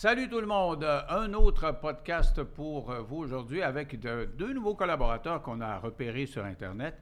[0.00, 0.82] Salut tout le monde.
[1.10, 6.42] Un autre podcast pour vous aujourd'hui avec de- deux nouveaux collaborateurs qu'on a repérés sur
[6.42, 6.94] Internet.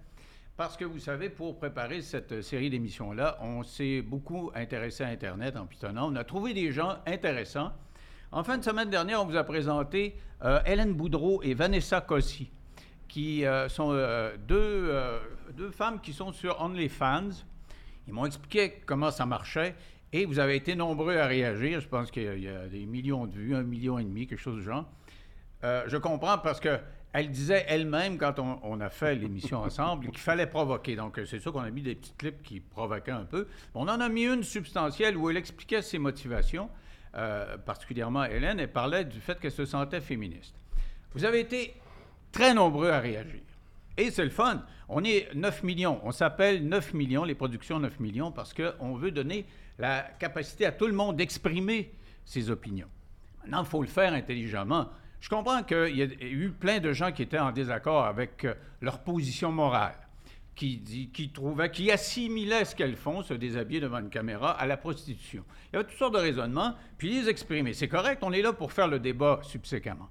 [0.56, 5.56] Parce que vous savez, pour préparer cette série d'émissions-là, on s'est beaucoup intéressé à Internet
[5.56, 6.12] en pitonnant.
[6.12, 7.70] On a trouvé des gens intéressants.
[8.32, 12.50] En fin de semaine dernière, on vous a présenté euh, Hélène Boudreau et Vanessa Cossi,
[13.06, 14.56] qui euh, sont euh, deux,
[14.90, 15.20] euh,
[15.52, 17.44] deux femmes qui sont sur OnlyFans.
[18.08, 19.76] Ils m'ont expliqué comment ça marchait
[20.12, 21.80] et vous avez été nombreux à réagir.
[21.80, 24.56] Je pense qu'il y a- des millions de vues, un million et demi, quelque chose
[24.56, 24.84] du genre.
[25.64, 26.78] Euh, je comprends parce que
[27.12, 30.94] elle disait elle-même, quand on, on a fait l'émission ensemble, qu'il fallait provoquer.
[30.94, 33.48] Donc, euh, c'est sûr qu'on a mis des petits clips qui provoquaient un peu.
[33.74, 36.68] On en a mis une substantielle où elle expliquait ses motivations,
[37.16, 38.60] euh, particulièrement Hélène.
[38.60, 40.54] Elle parlait du fait qu'elle se sentait féministe.
[41.14, 41.74] Vous avez été
[42.30, 43.40] très nombreux à réagir.
[43.96, 44.62] Et c'est le fun.
[44.90, 46.00] On est 9 millions.
[46.04, 49.46] On s'appelle 9 millions, les productions 9 millions, parce qu'on veut donner
[49.78, 51.92] la capacité à tout le monde d'exprimer
[52.24, 52.88] ses opinions.
[53.42, 54.88] Maintenant, il faut le faire intelligemment.
[55.20, 58.54] Je comprends qu'il y a eu plein de gens qui étaient en désaccord avec euh,
[58.80, 59.96] leur position morale,
[60.54, 65.44] qui, trouvaient, qui assimilaient ce qu'elles font, se déshabiller devant une caméra, à la prostitution.
[65.72, 67.72] Il y a toutes sortes de raisonnements, puis les exprimer.
[67.74, 70.08] C'est correct, on est là pour faire le débat subséquemment.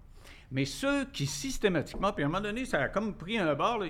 [0.52, 3.84] Mais ceux qui systématiquement, puis à un moment donné, ça a comme pris un bord,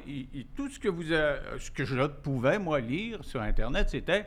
[0.55, 4.25] tout ce que je pouvais, moi, lire sur Internet, c'était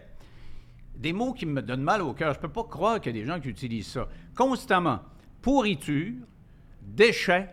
[1.01, 2.35] des mots qui me donnent mal au cœur.
[2.35, 5.01] Je ne peux pas croire qu'il y a des gens qui utilisent ça constamment.
[5.41, 6.13] Pourriture,
[6.83, 7.49] déchets,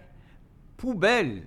[0.75, 1.43] poubelle.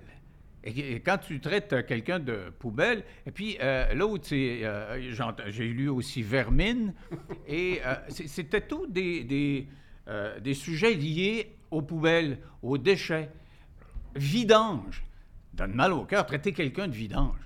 [0.63, 5.11] Et, quand tu traites quelqu'un de poubelle, et puis euh, l'autre, euh,
[5.47, 6.93] j'ai lu aussi vermine,
[7.47, 9.67] et euh, c'était tout des,
[10.07, 13.29] euh, des sujets liés aux poubelles, aux déchets.
[14.15, 15.03] Vidange.
[15.53, 17.39] Donne mal au cœur, traiter quelqu'un de vidange.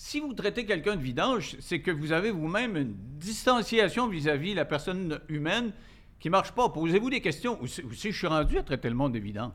[0.00, 4.56] Si vous traitez quelqu'un de vidange, c'est que vous avez vous-même une distanciation vis-à-vis de
[4.58, 5.72] la personne humaine
[6.20, 6.68] qui ne marche pas.
[6.68, 7.58] Posez-vous des questions.
[7.66, 9.50] C'est que je suis rendu à traiter le monde de vidange?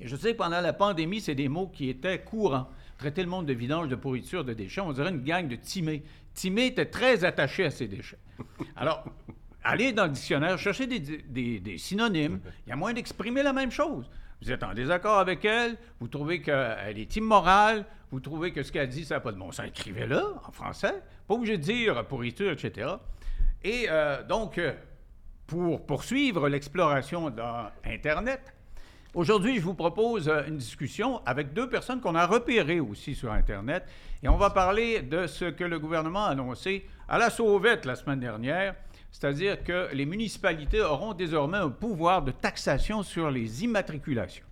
[0.00, 2.70] Et je sais que pendant la pandémie, c'est des mots qui étaient courants.
[2.96, 4.80] Traiter le monde de vidange, de pourriture, de déchets.
[4.80, 6.04] On dirait une gang de timés.
[6.32, 8.18] Timés était très attaché à ses déchets.
[8.76, 9.04] Alors,
[9.62, 12.40] allez dans le dictionnaire, cherchez des, des- des synonymes.
[12.66, 14.08] Il y a moyen d'exprimer la même chose.
[14.46, 18.70] Vous êtes en désaccord avec elle, vous trouvez qu'elle est immorale, vous trouvez que ce
[18.70, 19.66] qu'elle dit, ça n'a pas de bon sens.
[19.66, 21.02] Écrivez-le en français.
[21.26, 22.90] Pas obligé de dire pourriture, etc.
[23.64, 24.72] Et euh, donc, euh,
[25.48, 28.52] pour poursuivre l'exploration dans Internet,
[29.14, 33.32] Aujourd'hui, je vous propose euh, une discussion avec deux personnes qu'on a repérées aussi sur
[33.32, 33.84] Internet.
[34.22, 37.96] Et on va parler de ce que le gouvernement a annoncé à la sauvette la
[37.96, 38.74] semaine dernière,
[39.18, 44.44] c'est-à-dire que les municipalités auront désormais un pouvoir de taxation sur les immatriculations.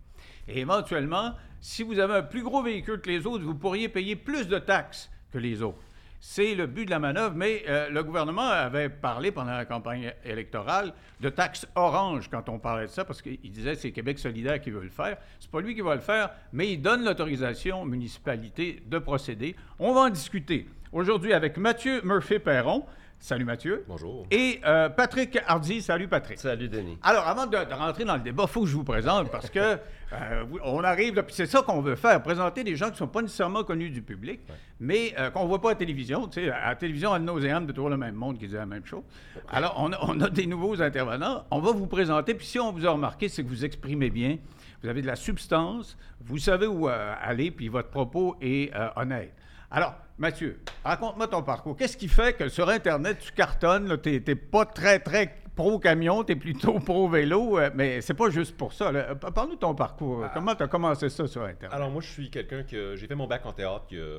[0.49, 4.17] Et éventuellement, si vous avez un plus gros véhicule que les autres, vous pourriez payer
[4.17, 5.83] plus de taxes que les autres.
[6.19, 10.15] C'est le but de la manœuvre, mais euh, le gouvernement avait parlé pendant la campagne
[10.25, 14.63] électorale de taxes orange quand on parlait de ça, parce qu'il disait c'est Québec solidaire
[14.63, 15.19] qui veut le faire.
[15.41, 19.57] C'est pas lui qui va le faire, mais il donne l'autorisation aux municipalités de procéder.
[19.79, 22.87] On va en discuter aujourd'hui avec Mathieu Murphy-Perron.
[23.25, 23.87] Salut Mathieu.
[23.89, 24.27] Bonjour.
[24.31, 25.81] Et euh, Patrick Hardy.
[25.81, 26.39] Salut Patrick.
[26.39, 26.99] Salut Denis.
[27.03, 29.49] Alors, avant de, de rentrer dans le débat, il faut que je vous présente parce
[29.49, 29.59] que
[30.13, 33.09] euh, on arrive, puis c'est ça qu'on veut faire, présenter des gens qui ne sont
[33.09, 34.41] pas nécessairement connus du public,
[34.79, 36.29] mais euh, qu'on ne voit pas à la télévision.
[36.29, 38.67] Tu sais, à la télévision, à nauséam, de toujours le même monde qui dit la
[38.67, 39.05] même chose.
[39.49, 41.47] Alors, on a, on a des nouveaux intervenants.
[41.51, 44.37] On va vous présenter, puis si on vous a remarqué, c'est que vous exprimez bien,
[44.83, 49.33] vous avez de la substance, vous savez où aller, puis votre propos est honnête.
[49.71, 51.77] Alors, Mathieu, raconte-moi ton parcours.
[51.77, 56.33] Qu'est-ce qui fait que sur Internet, tu cartonnes, tu n'es pas très, très pro-camion, tu
[56.33, 58.93] es plutôt pro-vélo, euh, mais c'est pas juste pour ça.
[59.17, 60.25] Pa- Parle-nous de ton parcours.
[60.33, 61.73] Comment tu as commencé ça sur Internet?
[61.73, 64.19] Alors moi, je suis quelqu'un que j'ai fait mon bac en théâtre il y a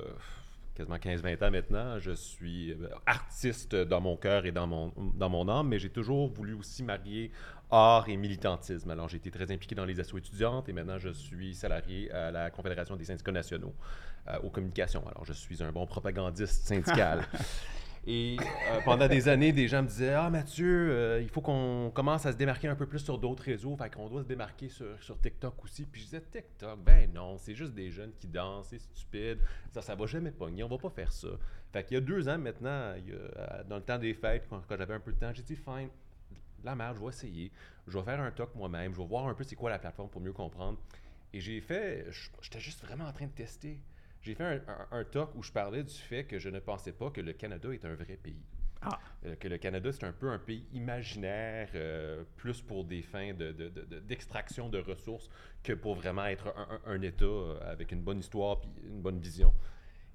[0.75, 1.99] quasiment 15-20 ans maintenant.
[1.99, 5.89] Je suis euh, artiste dans mon cœur et dans mon, dans mon âme, mais j'ai
[5.89, 7.31] toujours voulu aussi marier
[7.71, 8.89] art et militantisme.
[8.91, 12.31] Alors j'ai été très impliqué dans les assos étudiantes et maintenant je suis salarié à
[12.31, 13.73] la Confédération des syndicats nationaux
[14.27, 15.07] euh, aux communications.
[15.07, 17.25] Alors je suis un bon propagandiste syndical.
[18.07, 21.91] Et euh, pendant des années, des gens me disaient Ah, Mathieu, euh, il faut qu'on
[21.93, 23.75] commence à se démarquer un peu plus sur d'autres réseaux.
[23.75, 25.85] Fait qu'on doit se démarquer sur, sur TikTok aussi.
[25.85, 29.39] Puis je disais TikTok, ben non, c'est juste des jeunes qui dansent, c'est stupide.
[29.71, 31.29] Ça, ça va jamais pogner, on va pas faire ça.
[31.73, 34.77] Fait qu'il y a deux ans maintenant, euh, dans le temps des fêtes, quand, quand
[34.77, 35.89] j'avais un peu de temps, j'ai dit Fine,
[36.63, 37.51] la merde, je vais essayer.
[37.87, 38.93] Je vais faire un talk moi-même.
[38.93, 40.77] Je vais voir un peu c'est quoi la plateforme pour mieux comprendre.
[41.33, 42.05] Et j'ai fait,
[42.41, 43.79] j'étais juste vraiment en train de tester.
[44.25, 46.91] J'ai fait un, un, un talk où je parlais du fait que je ne pensais
[46.91, 48.41] pas que le Canada est un vrai pays.
[48.81, 48.99] Ah.
[49.25, 53.33] Euh, que le Canada, c'est un peu un pays imaginaire, euh, plus pour des fins
[53.33, 55.29] de- de- de- de- d'extraction de, ressources
[55.63, 57.25] que pour vraiment être un, un- État
[57.61, 59.53] avec une bonne histoire puis une bonne vision.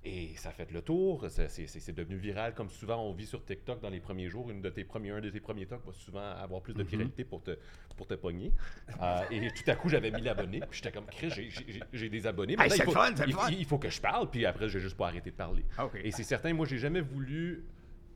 [0.03, 3.91] Et ça fait le tour, c'est- devenu viral comme souvent on vit sur TikTok dans
[3.91, 4.51] les premiers jours.
[4.51, 7.23] Une de tes premiers, un de tes premiers talks va souvent avoir plus de viralité
[7.25, 7.59] pour te,
[7.99, 8.51] pour te pogner.
[9.03, 11.31] Euh, et tout à coup, j'avais 1000 abonnés, puis j'étais comme, Chris,
[11.93, 12.55] j'ai- des abonnés.
[12.59, 13.51] Hey, il, faut, fun, il- fun.
[13.51, 15.65] il faut que je parle, puis après, j'ai juste pas arrêté de parler.
[15.77, 15.89] Ah.
[16.03, 17.63] Et c'est certain, moi, j'ai jamais voulu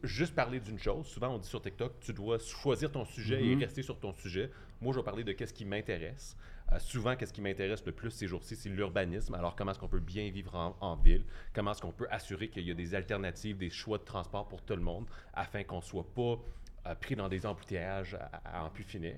[0.03, 1.07] juste parler d'une chose.
[1.07, 4.51] Souvent, on dit sur TikTok, tu dois choisir ton sujet et rester sur ton sujet.
[4.81, 6.35] Moi, je vais parler de qu'est-ce qui m'intéresse.
[6.73, 9.35] Euh, souvent, qu'est-ce qui m'intéresse le plus ces jours-ci, c'est l'urbanisme.
[9.35, 11.25] Alors, comment est-ce qu'on peut bien vivre en, ville?
[11.53, 14.63] Comment est-ce qu'on peut assurer qu'il y a des alternatives, des choix de transport pour
[14.63, 16.39] tout le monde, afin qu'on ne soit pas
[16.87, 19.15] euh, pris dans des embouteillages à, à en plus finir?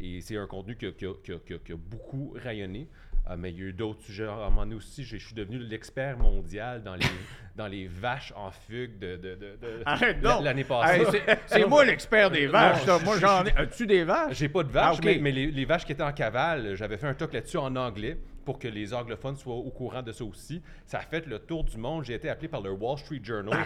[0.00, 2.34] Et c'est un contenu qui a, qui a- qui a- qui a- qui a beaucoup
[2.36, 2.88] rayonné.
[3.30, 4.26] Euh, mais il y a eu d'autres sujets.
[4.26, 7.00] À un moment donné aussi, je suis devenu l'expert mondial dans les,
[7.56, 10.44] dans les vaches en fugue de, de- de- de- Arrête la- donc.
[10.44, 11.04] l'année passée.
[11.46, 12.84] C'est- moi l'expert des vaches.
[13.02, 13.52] Moi, je- j'en ai.
[13.56, 14.36] As-tu des vaches?
[14.36, 17.06] J'ai pas de vaches, Ah, mais les, les vaches qui étaient en cavale, j'avais fait
[17.06, 20.62] un talk là-dessus en anglais pour que les anglophones soient au courant de ça aussi.
[20.86, 22.04] Ça a fait le tour du monde.
[22.04, 23.58] J'ai été appelé par le Wall Street Journal.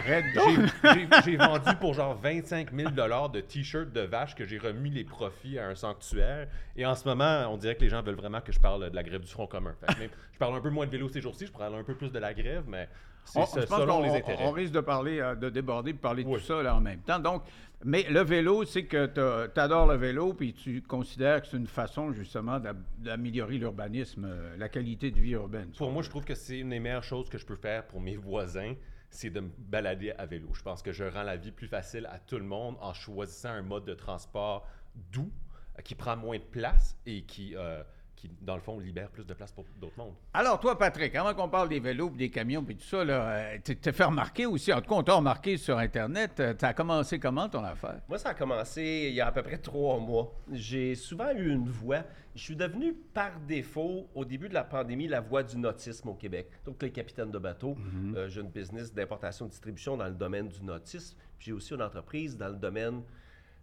[1.25, 5.59] J'ai- vendu pour genre 25 000 de t-shirts de vaches que j'ai remis les profits
[5.59, 6.49] à un sanctuaire.
[6.77, 8.95] Et en ce moment, on dirait que les gens veulent vraiment que je parle de
[8.97, 9.75] la grève du Front commun.
[9.97, 12.13] Fait je parle un peu moins de vélo ces jours-ci, je parle un peu plus
[12.13, 12.89] de la grève, mais
[13.35, 14.45] On- ça, je pense selon les intérêts.
[14.47, 16.39] On risque de parler, euh, de déborder, de parler de Oui.
[16.41, 17.19] tout ça là, en même temps.
[17.19, 17.43] Donc,
[17.85, 21.67] mais le vélo, c'est que tu adores le vélo, puis tu considères que c'est une
[21.67, 25.71] façon justement d'am- d'améliorer l'urbanisme, euh, la qualité de vie urbaine.
[25.77, 28.01] Pour moi, je trouve que c'est une des meilleures choses que je peux faire pour
[28.01, 28.75] mes voisins,
[29.11, 30.49] c'est de me balader à vélo.
[30.55, 33.51] Je pense que je rends la vie plus facile à tout le monde en choisissant
[33.51, 34.67] un mode de transport
[35.13, 35.31] doux,
[35.79, 37.83] euh, qui prend moins de place et qui, euh,
[38.19, 40.15] qui dans le fond, libère plus de place pour d'autres mondes.
[40.35, 43.59] Alors, toi, Patrick, avant qu'on parle des vélos, des camions, puis tout ça, là, euh,
[43.65, 46.43] tu t'es fait remarquer aussi, en tout cas, on t'a remarqué sur Internet.
[46.59, 48.01] Tu as commencé comment ton affaire?
[48.09, 50.35] Moi, ça a commencé il y a à peu près trois mois.
[50.51, 52.03] J'ai souvent eu une voix.
[52.35, 56.15] Je suis devenu par défaut, au début de la pandémie, la voix du nautisme au
[56.15, 56.49] Québec.
[56.65, 57.77] Donc, les capitaines de bateau.
[58.17, 61.17] Euh, j'ai une business d'importation et distribution dans le domaine du nautisme.
[61.39, 63.03] Puis J'ai aussi une entreprise dans le domaine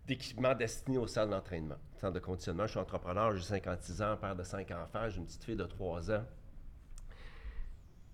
[0.08, 2.66] d'équipements destinés aux salles d'entraînement, centre de conditionnement.
[2.66, 5.66] Je suis entrepreneur, j'ai 56 ans, père de cinq enfants, j'ai une petite fille de
[5.66, 6.26] 3 ans.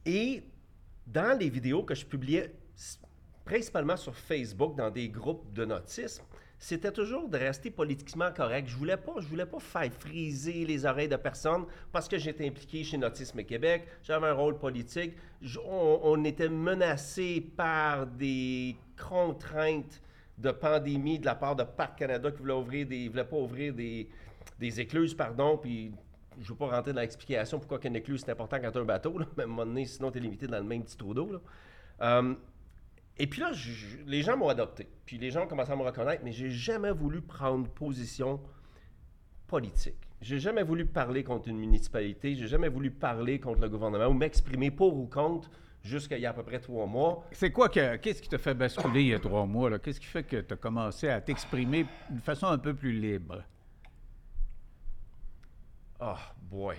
[0.06, 0.44] Et
[1.06, 2.54] dans les vidéos que je publiais,
[3.46, 6.24] principalement sur Facebook, dans des groupes de nautisme,
[6.58, 8.68] c'était toujours de rester politiquement correct.
[8.68, 13.00] Je voulais voulais pas faire friser les oreilles de personne parce que j'étais impliqué chez
[13.00, 15.14] Nautisme Québec, j'avais un rôle politique,
[15.66, 20.02] on était menacé par des contraintes
[20.42, 23.74] de pandémie de la part de Parc Canada qui voulait ouvrir des, voulait pas ouvrir
[23.74, 24.10] des,
[24.60, 25.92] des écluses, pardon, puis
[26.38, 28.82] je ne veux pas rentrer dans l'explication pourquoi qu'une écluse c'est important quand tu as
[28.82, 30.84] un bateau, là, mais à un moment donné, sinon tu es limité dans le même
[30.84, 31.32] petit trou d'eau.
[32.02, 32.34] Euh,
[33.18, 33.52] et puis là,
[34.08, 34.88] les gens m'ont adopté.
[35.06, 38.40] Puis les gens ont commencé à me reconnaître, mais j'ai jamais voulu prendre position
[39.48, 40.08] politique.
[40.22, 44.14] J'ai jamais voulu parler contre une municipalité, j'ai jamais voulu parler contre le gouvernement ou
[44.14, 45.50] m'exprimer pour ou contre
[45.83, 47.25] jusqu'à il y a à peu près trois mois.
[47.31, 47.98] C'est quoi que.
[47.98, 49.69] Qu'est-ce qui t'a fait basculer il y a trois mois?
[49.69, 49.80] là?
[49.80, 53.44] Qu'est-ce qui fait que tu as commencé à t'exprimer d'une façon un peu plus libre?
[56.00, 56.78] Ah, boy.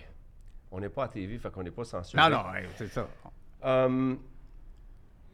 [0.70, 2.22] On n'est pas à TV, fait qu'on n'est pas censuré.
[2.22, 2.44] Non, non,
[2.76, 3.06] c'est ça.
[3.64, 4.16] Euh,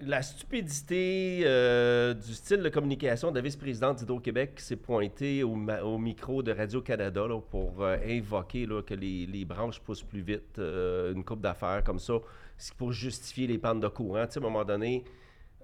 [0.00, 5.56] la stupidité euh, du style de communication de la vice-présidente d'Hydro-Québec qui s'est pointée au,
[5.98, 10.58] micro de Radio-Canada là, pour euh, invoquer là, que les, les branches poussent plus vite,
[10.58, 12.14] euh, une coupe d'affaires comme ça,
[12.58, 14.26] c'est pour justifier les pannes de courant.
[14.26, 15.04] Tu sais, à un moment donné,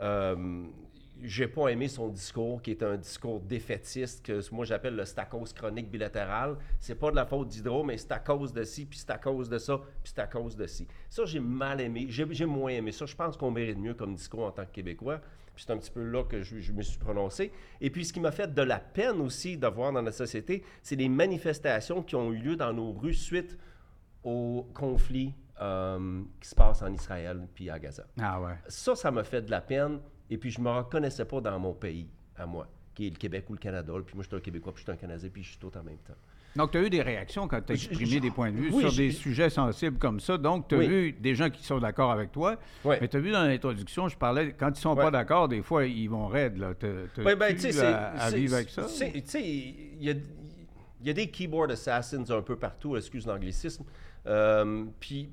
[0.01, 0.65] euh,
[1.23, 5.53] j'ai pas aimé son discours, qui est un discours défaitiste, que moi j'appelle le stacos
[5.55, 6.57] chronique bilatéral.
[6.79, 9.19] C'est pas de la faute d'Hydro, mais c'est à cause de ci, puis c'est à
[9.19, 10.87] cause de ça, puis c'est à cause de ci.
[11.11, 13.07] Ça, j'ai mal aimé, j'ai moins aimé ça.
[13.07, 15.21] Je pense qu'on mérite mieux comme discours en tant que Québécois.
[15.57, 17.53] C'est un petit peu là que je, je me suis prononcé.
[17.81, 20.65] Et puis ce qui m'a fait de la peine aussi de voir dans la société,
[20.83, 23.57] c'est les manifestations qui ont eu lieu dans nos rues suite
[24.25, 25.33] au conflit
[25.65, 28.55] euh, qui se passe en Israël puis à Gaza Ah ouais.
[28.69, 29.99] ça, ça m'a fait de la peine.
[30.31, 33.45] Et puis, je me reconnaissais pas dans mon pays, à moi, qui est le Québec
[33.51, 33.93] ou le Canada.
[34.05, 35.71] Puis moi, je suis un Québécois, puis je suis un Canadien, puis je suis tout
[35.77, 36.15] en même temps.
[36.57, 38.81] Donc, tu as eu des réactions quand tu as exprimé des points de vue oui,
[38.85, 40.39] sur des sujets sensibles comme ça.
[40.39, 40.87] Donc, tu as Oui.
[40.89, 42.57] vu des gens qui sont d'accord avec toi.
[42.85, 42.99] Ouais.
[43.01, 45.03] Mais tu as vu dans l'introduction, je parlais, quand ils sont Ouais.
[45.03, 46.57] pas d'accord, des fois, ils vont raides.
[46.57, 46.73] Là.
[47.19, 47.87] Oui, ben, tu tu sais, c'est.
[47.87, 48.83] à, à vivre avec ça?
[48.85, 50.15] Tu sais, il y a,
[51.01, 53.85] il y a des keyboard assassins un peu partout, excuse l'anglicisme.
[54.27, 55.31] Euh, puis,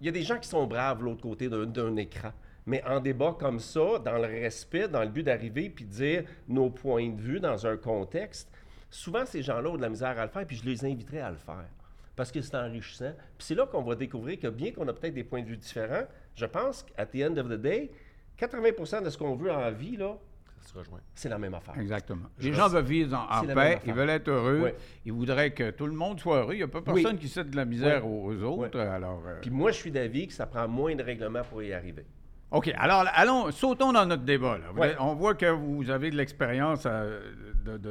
[0.00, 2.32] il y a des gens qui sont braves l'autre côté d'un- écran.
[2.66, 6.68] Mais en débat comme ça, dans le respect, dans le but d'arriver puis dire nos
[6.68, 8.50] points de vue dans un contexte,
[8.90, 11.30] souvent ces gens-là ont de la misère à le faire, puis je les inviterais à
[11.30, 11.66] le faire.
[12.16, 13.12] Parce que c'est enrichissant.
[13.38, 15.56] Puis c'est là qu'on va découvrir que bien qu'on a peut-être des points de vue
[15.56, 17.90] différents, je pense qu'à the end of the day,
[18.38, 20.16] 80% de ce qu'on veut en vie, là,
[20.66, 21.00] qui se rejoint.
[21.14, 21.74] C'est la même affaire.
[21.78, 22.26] Exactement.
[22.38, 24.72] Je Les gens veulent vivre en, paix, ils veulent être heureux,
[25.04, 26.54] ils voudraient que tout le monde soit heureux.
[26.54, 28.78] Il n'y a pas personne qui cède de la misère aux, aux autres.
[28.80, 31.72] Alors, euh, Puis moi, je suis d'avis que ça prend moins de règlements pour y
[31.72, 32.04] arriver.
[32.50, 32.72] OK.
[32.78, 34.58] Alors, allons, sautons dans notre débat.
[34.58, 34.72] là.
[34.72, 34.94] Ouais.
[35.00, 37.20] On voit que vous avez de l'expérience euh,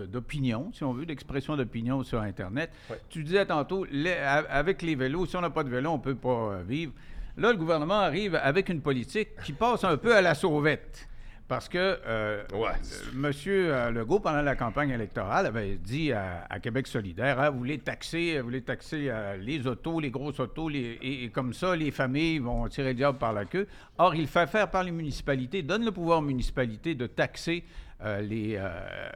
[0.07, 2.71] d'opinion, si on veut, d'expression d'opinion sur Internet.
[2.89, 2.99] Ouais.
[3.09, 6.01] Tu disais tantôt, les- avec les vélos, si on n'a pas de vélo, on ne
[6.01, 6.93] peut pas euh, vivre.
[7.37, 11.07] Là, le gouvernement arrive avec une politique qui passe un peu à la sauvette.
[11.47, 12.71] Parce que euh, Ouais.
[13.13, 13.93] M.
[13.93, 18.39] Legault, pendant la campagne électorale, avait dit à, à Québec solidaire, Ah, vous voulez taxer,
[18.39, 21.91] vous voulez taxer euh, les autos, les grosses autos, les- et, et comme ça, les
[21.91, 23.67] familles vont tirer le diable par la queue.
[23.99, 27.63] Or, il fait faire par les municipalités, donne le pouvoir aux municipalités de taxer
[28.03, 28.67] euh, les, euh,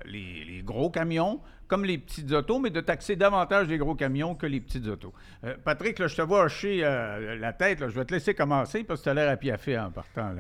[0.06, 4.36] les, les gros camions, comme les petites autos, mais de taxer davantage les gros camions
[4.36, 5.14] que les petites autos.
[5.44, 8.36] Euh, Patrick, là, je te vois hocher euh, la tête, là, je vais te laisser
[8.36, 10.32] commencer parce que tu as l'air à piaffer en partant.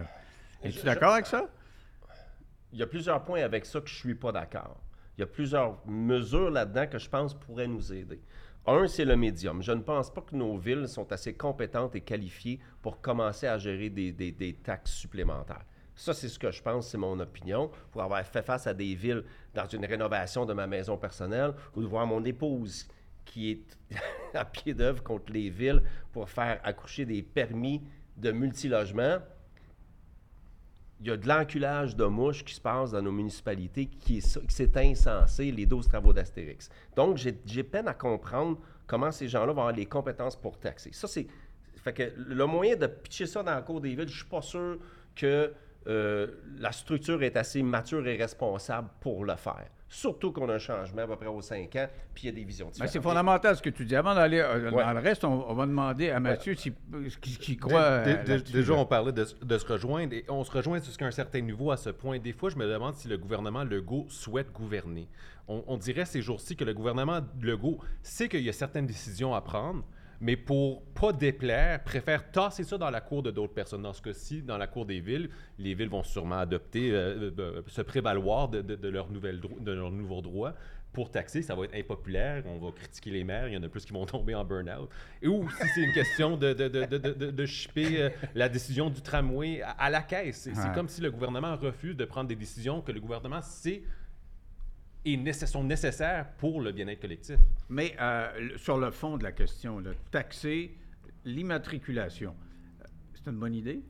[0.63, 1.48] Es-tu d'accord avec ça?
[2.73, 4.77] Il y a plusieurs points avec ça que je suis pas d'accord.
[5.17, 8.21] Il y a plusieurs mesures là-dedans que je pense pourraient nous aider.
[8.67, 9.61] Un, c'est le médium.
[9.63, 13.57] Je ne pense pas que nos villes sont assez compétentes et qualifiées pour commencer à
[13.57, 15.65] gérer des, des- des taxes supplémentaires.
[15.95, 17.71] Ça, c'est ce que je pense, c'est mon opinion.
[17.91, 19.23] Pour avoir fait face à des villes
[19.53, 22.88] dans une rénovation de ma maison personnelle ou de voir mon épouse
[23.25, 23.77] qui est
[24.33, 25.81] à pied d'œuvre contre les villes
[26.13, 27.81] pour faire accoucher des permis
[28.15, 29.17] de multilogement,
[31.00, 34.77] il y a de l'enculage de mouches qui se passe dans nos municipalités qui c'est
[34.77, 36.70] insensé, les 12 travaux d'Astérix.
[36.96, 40.91] Donc, j'ai j'ai peine à comprendre comment ces gens-là vont avoir les compétences pour taxer.
[40.91, 41.27] Ça, c'est.
[41.77, 44.41] Fait que le moyen de pitcher ça dans la cour des villes, je suis pas
[44.41, 44.77] sûr
[45.15, 45.53] que
[45.88, 46.27] euh,
[46.58, 49.70] la structure est assez mature et responsable pour le faire.
[49.91, 52.31] Surtout qu'on a un changement à peu près aux 5 ans, puis il y a
[52.31, 52.91] des visions Ben, différentes.
[52.93, 53.96] c'est fondamental ce que tu dis.
[53.96, 54.84] Avant d'aller euh, Ouais.
[54.84, 56.75] dans le reste, on, on va demander à Mathieu s'il-
[57.19, 58.03] qui, qui croit.
[58.03, 61.08] Dé- euh, dé- déjà, on parlait de, de se rejoindre et on se rejoint jusqu'à
[61.08, 62.19] un certain niveau à ce point.
[62.19, 65.08] Des fois, je me demande si le gouvernement Legault souhaite gouverner.
[65.48, 69.34] On, on dirait ces jours-ci que le gouvernement Legault sait qu'il y a certaines décisions
[69.34, 69.84] à prendre,
[70.21, 73.81] mais pour pas déplaire, préfère tasser ça dans la cour de d'autres personnes.
[73.83, 77.61] Dans ce cas-ci, dans la cour des villes, les villes vont sûrement adopter, euh, euh,
[77.67, 80.53] se prévaloir de, de, de leurs nouveaux droits.
[80.91, 83.69] Pour taxer, ça va être impopulaire, on va critiquer les maires, il y en a
[83.69, 84.89] plus qui vont tomber en burn-out.
[85.21, 87.45] Et ou si c'est une question de, de, de, de, de,
[87.77, 90.38] euh, la décision du tramway à, à la caisse.
[90.38, 90.73] C'est c'est Ouais.
[90.73, 93.83] comme si le gouvernement refuse de prendre des décisions que le gouvernement sait
[95.06, 97.38] et sont nécessaires pour le bien-être collectif.
[97.70, 100.77] Mais euh, sur le fond de la question, là, taxer
[101.25, 102.36] l'immatriculation,
[102.82, 103.82] euh, c'est une bonne idée?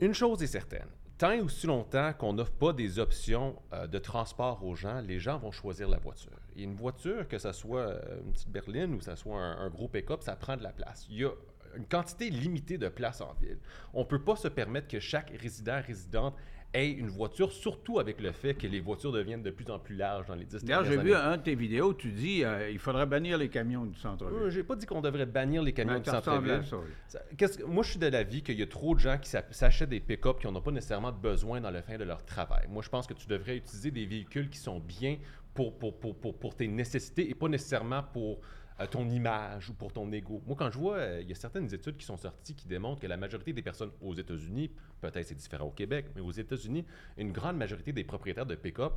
[0.00, 3.98] Une chose est certaine, tant et aussi longtemps qu'on n'offre pas des options euh, de
[3.98, 6.38] transport aux gens, les gens vont choisir la voiture.
[6.56, 7.92] Et une voiture, que ce soit
[8.24, 10.72] une petite berline ou que ce soit un, un gros pick-up, ça prend de la
[10.72, 11.06] place.
[11.10, 11.30] Il y a
[11.76, 13.58] une quantité limitée de place en ville.
[13.94, 16.34] On ne peut pas se permettre que chaque résident, résidente
[16.72, 19.96] ait une voiture, surtout avec le fait que les voitures deviennent de plus en plus
[19.96, 21.34] larges dans les 10 D'ailleurs, j'ai dernières vu années.
[21.34, 24.38] un de tes vidéos, tu dis euh, il faudrait bannir les camions du centre-ville.
[24.38, 26.62] Euh, J'ai pas dit qu'on devrait bannir les camions Ben, du centre-ville.
[26.72, 27.64] oui.
[27.66, 30.00] Moi, je suis de l'avis qu'il y a trop de gens qui s'a- s'achètent des
[30.00, 32.66] pick-up qui n'en ont pas nécessairement besoin dans le fin de leur travail.
[32.68, 35.16] Moi, je pense que tu devrais utiliser des véhicules qui sont bien
[35.54, 38.38] pour, pour, pour, pour, pour tes nécessités et pas nécessairement pour
[38.86, 40.42] ton image ou pour ton ego.
[40.46, 43.00] Moi, quand je vois, euh, il y a certaines études qui sont sorties qui démontrent
[43.00, 44.70] que la majorité des personnes aux États-Unis,
[45.00, 46.84] peut-être c'est différent au Québec, mais aux États-Unis,
[47.16, 48.94] une grande majorité des propriétaires de pick-up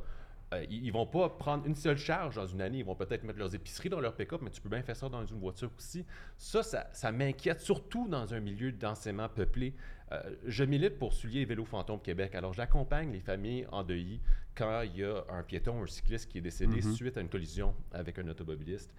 [0.52, 2.78] euh, ils, ils vont pas prendre une seule charge dans une année.
[2.78, 5.08] Ils vont peut-être mettre leurs épiceries dans leur pick-up, mais tu peux bien faire ça
[5.08, 6.04] dans une voiture aussi.
[6.36, 9.74] Ça, ça, ça m'inquiète, surtout dans un milieu densément peuplé.
[10.12, 12.34] Euh, je milite pour Soulier et Vélo Fantôme Québec.
[12.34, 14.20] Alors, j'accompagne les familles endeuillées
[14.54, 17.28] quand il y a un piéton ou un cycliste qui est décédé suite à une
[17.28, 18.94] collision avec un automobiliste.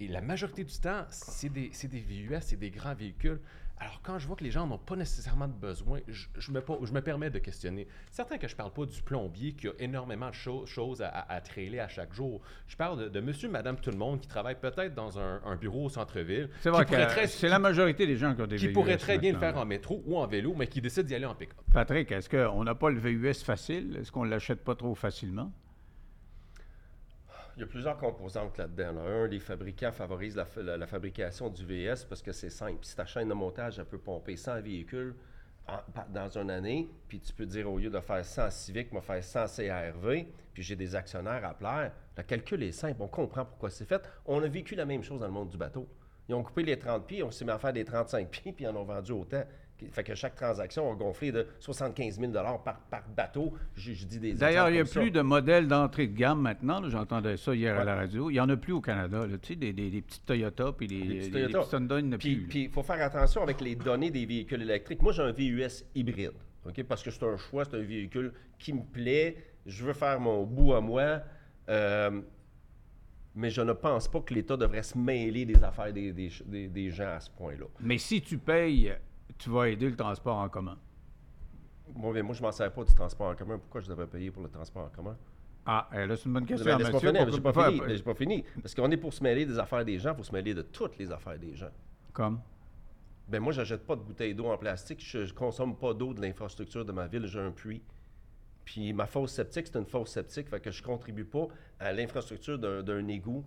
[0.00, 3.40] Et la majorité du temps, c'est des, VUS, c'est des grands véhicules.
[3.78, 6.62] Alors, quand je vois que les gens n'ont pas nécessairement de besoin, je, je me,
[6.62, 7.86] po- je me permets de questionner.
[8.10, 11.34] Certain que je parle pas du plombier qui a énormément de cho- choses à, à,
[11.34, 12.40] à trailer à chaque jour.
[12.68, 15.56] Je parle de, de monsieur, madame, tout le monde qui travaille peut-être dans un, un
[15.56, 16.48] bureau au centre-ville.
[16.62, 19.18] C'est vrai que c'est la majorité des gens qui ont des qui VUS pourrait très
[19.18, 21.56] bien le faire en métro ou en vélo, mais qui décide d'y aller en pick-up.
[21.74, 23.96] Patrick, est-ce qu'on n'a pas le VUS facile?
[24.00, 25.52] Est-ce qu'on ne l'achète pas trop facilement?
[27.56, 28.92] Il y a plusieurs composantes là-dedans.
[28.92, 29.00] là.
[29.02, 32.78] Un, les fabricants favorisent la, fa- la- la fabrication du VS parce que c'est simple.
[32.84, 35.14] Si ta chaîne de montage, elle peut pomper 100 véhicules
[36.10, 39.24] dans une année, puis tu peux dire au lieu de faire 100 Civic, moi faire
[39.24, 41.92] 100 CRV, puis j'ai des actionnaires à plaire.
[42.16, 43.00] Le calcul est simple.
[43.02, 44.00] On comprend pourquoi c'est fait.
[44.26, 45.88] On a vécu la même chose dans le monde du bateau.
[46.28, 48.64] Ils ont coupé les 30 pieds, on s'est mis à faire des 35 pieds, puis
[48.64, 49.42] ils en ont vendu autant.
[49.92, 53.52] Fait que chaque transaction a gonflé de 75 000 par, par bateau.
[53.74, 56.88] Je, je dis des D'ailleurs, il n'y a plus de modèles d'entrée de gamme maintenant.
[56.88, 58.30] J'entendais ça hier à la radio.
[58.30, 59.26] Il n'y en a plus au Canada.
[59.26, 59.36] là.
[59.38, 62.18] Tu sais, des, des, des petites Toyota puis des, Des Honda, il n'y en a
[62.18, 62.46] Puis plus.
[62.48, 65.02] puis il faut faire attention avec les données des véhicules électriques.
[65.02, 66.32] Moi, j'ai un VUS hybride.
[66.66, 66.82] OK?
[66.84, 70.44] Parce que c'est un choix, c'est un véhicule qui me plaît, je veux faire mon
[70.44, 71.20] bout à moi.
[71.68, 72.20] euh,
[73.38, 76.68] mais je ne pense pas que l'État devrait se mêler des affaires des, des- des-
[76.68, 77.66] des gens à ce point-là.
[77.80, 78.94] Mais si tu payes,
[79.38, 80.78] tu vas aider le transport en commun.
[81.94, 83.58] Moi, mais moi je ne m'en sers pas du transport en commun.
[83.58, 85.16] Pourquoi je devrais payer pour le transport en commun?
[85.64, 87.82] Ah, eh, là, c'est une bonne question, Mais finir, j'ai pas Pourquoi- fini.
[87.86, 88.44] mais pas fini.
[88.62, 90.62] Parce qu'on est pour se mêler des affaires des gens, il faut se mêler de
[90.62, 91.70] toutes les affaires des gens.
[92.12, 92.40] Comme?
[93.28, 95.00] Ben moi, je n'achète pas de bouteilles d'eau en plastique.
[95.04, 97.26] Je ne consomme pas d'eau de l'infrastructure de ma ville.
[97.26, 97.82] J'ai un puits.
[98.64, 100.48] Puis ma fosse septique, c'est une fosse septique.
[100.48, 101.48] Fait que je contribue pas
[101.80, 103.44] à l'infrastructure d'un égout,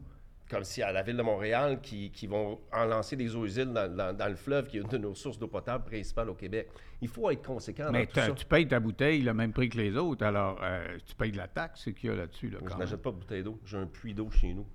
[0.49, 3.71] comme si à la ville de Montréal, qui, qui vont en lancer des eaux usiles
[3.71, 6.33] dans, dans- dans le fleuve, qui est une de nos sources d'eau potable principales au
[6.33, 6.69] Québec.
[7.01, 8.31] Il faut être conséquent Mais dans tout ça.
[8.31, 11.37] tu payes ta bouteille le même prix que les autres, alors euh, tu payes de
[11.37, 12.49] la taxe qu'il y a là-dessus.
[12.49, 13.59] Là, Je n'achète pas de bouteilles d'eau.
[13.65, 14.65] J'ai un puits d'eau chez nous.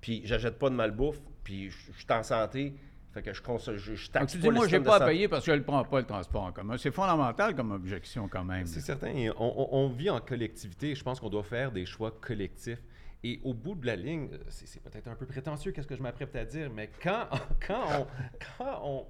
[0.00, 1.20] Puis j'achète pas de malbouffe.
[1.44, 2.74] Puis je je suis en santé.
[3.14, 4.96] Fait que je, cons- je, je Donc, taxe tu pas dis, moi, système de pas
[4.96, 6.76] à payer parce que je ne prends pas le transport en commun.
[6.78, 8.66] C'est fondamental comme objection quand même.
[8.66, 9.12] C'est certain.
[9.38, 10.94] On vit en collectivité.
[10.94, 12.78] Je pense qu'on doit faire des choix collectifs.
[13.24, 16.34] Et au bout de la ligne, c'est peut-être un peu prétentieux, qu'est-ce que je m'apprête
[16.34, 17.28] à dire, mais quand,
[17.66, 18.06] quand, on,
[18.58, 19.06] quand on.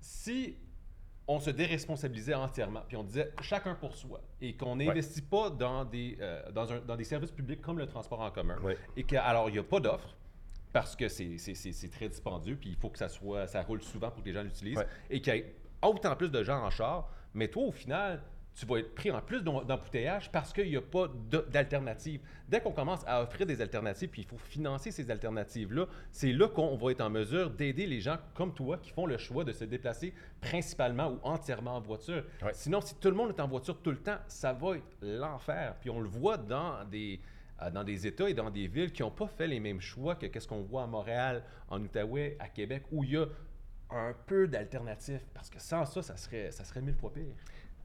[0.00, 0.56] Si
[1.26, 5.84] on se déresponsabilisait entièrement, puis on disait chacun pour soi, et qu'on n'investit pas dans
[5.84, 8.78] des, euh, dans, un- dans des services publics comme le transport en commun, Ouais.
[8.96, 10.16] et qu'alors il n'y a pas d'offre,
[10.72, 11.36] parce que c'est-
[11.92, 14.42] très dispendieux, puis il faut que ça soit ça roule souvent pour que les gens
[14.42, 14.86] l'utilisent, Ouais.
[15.10, 18.22] et qu'il y ait autant plus de gens en char, mais toi, au final,
[18.58, 21.06] tu vas être pris en plus d'em- d'embouteillage parce qu'il n'y a pas
[21.50, 22.20] d'alternative.
[22.48, 26.48] Dès qu'on commence à offrir des alternatives, puis il faut financer ces alternatives-là, c'est là
[26.48, 29.52] qu'on va être en mesure d'aider les gens comme toi qui font le choix de
[29.52, 32.24] se déplacer principalement ou entièrement en voiture.
[32.42, 32.50] Ouais.
[32.52, 35.76] Sinon, si tout le monde est en voiture tout le temps, ça va être l'enfer.
[35.80, 37.20] Puis on le voit dans des,
[37.62, 40.16] euh, dans des États et dans des villes qui n'ont pas fait les mêmes choix
[40.16, 43.26] que qu'est-ce qu'on voit à Montréal, en Outaouais, à Québec, où il y a
[43.90, 45.20] un peu d'alternatives.
[45.32, 47.34] Parce que sans ça, ça serait, ça serait mille fois pire.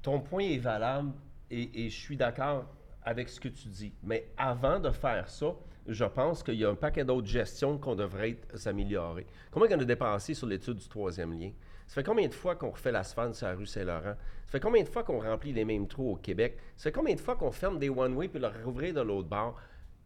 [0.03, 1.11] Ton point est valable
[1.49, 2.65] et, je suis d'accord
[3.01, 3.93] avec ce que tu dis.
[4.03, 5.55] Mais avant de faire ça,
[5.87, 9.25] je pense qu'il y a un paquet d'autres gestions qu'on devrait s'améliorer.
[9.51, 11.51] Combien qu'on a dépensé sur l'étude du troisième lien?
[11.87, 14.15] Ça fait combien de fois qu'on refait l'asphalte sur la rue Saint-Laurent?
[14.45, 16.57] Ça fait combien de fois qu'on remplit les mêmes trous au Québec?
[16.75, 19.59] Ça fait combien de fois qu'on ferme des one-way puis le rouvrir de l'autre bord?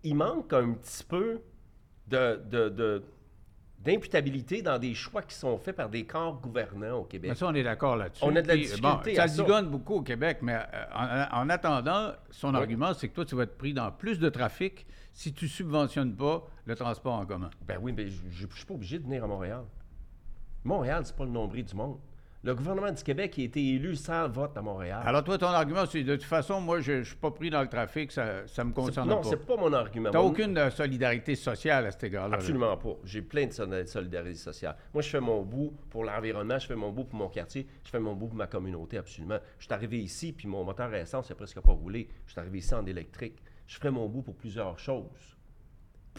[0.03, 1.41] Il manque un petit peu
[2.07, 3.03] de-
[3.88, 7.30] d'imputabilité dans des choix qui sont faits par des corps gouvernants au Québec.
[7.32, 8.21] Mais ça, on est d'accord là-dessus.
[8.26, 9.34] On a de la difficulté ça à ça.
[9.43, 10.84] zigonne beaucoup au Québec, mais euh,
[11.32, 12.58] en, en attendant, son Oui.
[12.58, 16.15] argument, c'est que toi, tu vas être pris dans plus de trafic si tu subventionnes
[16.15, 17.50] pas le transport en commun.
[17.65, 19.63] Ben oui, mais je ne suis pas obligé de venir à Montréal.
[20.65, 21.97] Montréal, c'est pas le nombril du monde.
[22.47, 25.01] Le gouvernement du Québec a été élu sans vote à Montréal.
[25.03, 27.62] Alors toi, ton argument, c'est de toute façon, moi, je ne suis pas pris dans
[27.62, 29.27] le trafic, ça ne me concerne non, pas.
[29.27, 30.12] c'est pas mon argument.
[30.12, 32.29] Tu n'as aucune euh, solidarité sociale à cet égard-là.
[32.29, 32.36] là.
[32.38, 32.95] Absolument pas.
[33.03, 34.77] J'ai plein de sol- solidarité sociale.
[34.93, 37.89] Moi, je fais mon bout pour l'environnement, je fais mon bout pour mon quartier, je
[37.89, 39.39] fais mon bout pour ma communauté, absolument.
[39.60, 42.07] Je suis arrivé ici, puis mon moteur à essence, n'a presque pas roulé.
[42.27, 43.43] Je suis arrivé ici en électrique.
[43.67, 45.36] Je ferai mon bout pour plusieurs choses.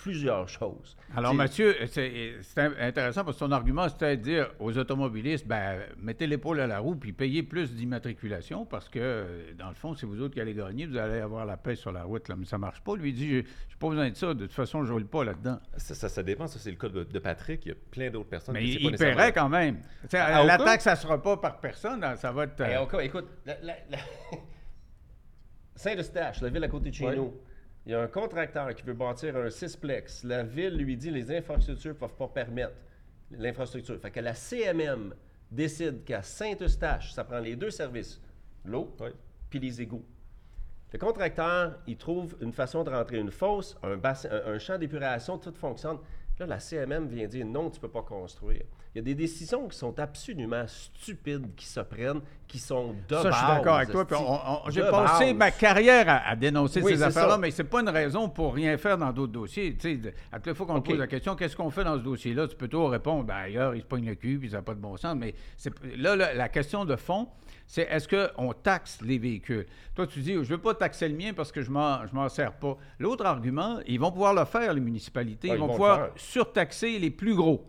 [0.02, 0.96] Plusieurs choses.
[1.16, 5.46] Alors, Mathieu, c'est c'est in- intéressant parce que ton argument, c'était de dire aux automobilistes,
[5.46, 9.94] ben, mettez l'épaule à la roue puis payez plus d'immatriculation parce que, dans le fond,
[9.94, 12.28] c'est vous autres qui allez gagner, vous allez avoir la paix sur la route.
[12.28, 12.36] Là.
[12.38, 12.94] Mais ça marche pas.
[12.96, 14.34] Lui, il dit, j'ai j'ai pas besoin de ça.
[14.34, 15.58] De toute façon, je roule pas là-dedans.
[15.76, 16.46] Ça, ça, ça dépend.
[16.46, 17.64] Ça, c'est le cas de, de Patrick.
[17.66, 18.54] Il y a plein d'autres personnes.
[18.54, 19.80] Mais que il, il nécessairement- paierait quand même.
[20.12, 22.02] À- la taxe, ça sera pas par personne.
[22.04, 22.60] hein, Ça va être...
[22.60, 23.98] Hey, euh, encore, écoute, la- la- la-
[25.76, 27.16] Saint-Eustache, la ville à côté de chez Ouais.
[27.16, 27.34] nous,
[27.88, 30.22] il y a un contracteur qui veut bâtir un cisplex.
[30.22, 32.74] La ville lui dit les infrastructures ne peuvent pas permettre
[33.30, 33.98] l'infrastructure.
[33.98, 35.14] Fait que la CMM
[35.50, 38.20] décide qu'à Saint-Eustache, ça prend les deux services,
[38.66, 38.94] l'eau
[39.48, 40.04] puis les égouts.
[40.92, 44.76] Le contracteur, il trouve une façon de rentrer une fosse, un, bassin, un, un champ
[44.76, 45.96] d'épuration, tout fonctionne.
[46.38, 48.64] Là, la CMM vient dire non, tu ne peux pas construire.
[48.98, 53.14] Il y a des décisions qui sont absolument stupides qui se prennent, qui sont de
[53.14, 54.04] Ça, je suis d'accord avec toi.
[54.70, 55.34] J'ai passé base.
[55.36, 58.76] ma carrière à, à dénoncer Oui, ces affaires-là, mais c'est pas une raison pour rien
[58.76, 59.72] faire dans d'autres dossiers.
[59.76, 60.84] Tu sais, de- à chaque fois qu'on OK.
[60.86, 63.36] te pose la question, qu'est-ce qu'on fait dans ce dossier-là, tu peux toujours répondre, ben,
[63.36, 65.14] ailleurs, ils se pognent le cul, puis ça n'a pas de bon sens.
[65.16, 65.32] Mais
[65.96, 67.28] là, là, la question de fond,
[67.68, 69.66] c'est est-ce qu'on taxe les véhicules?
[69.94, 72.12] Toi, tu dis, je ne veux pas taxer le mien parce que je m'en, je
[72.16, 72.76] m'en sers pas.
[72.98, 75.50] L'autre argument, ils vont pouvoir le faire, les municipalités.
[75.50, 77.64] Ah, ils ils vont pouvoir surtaxer les plus gros.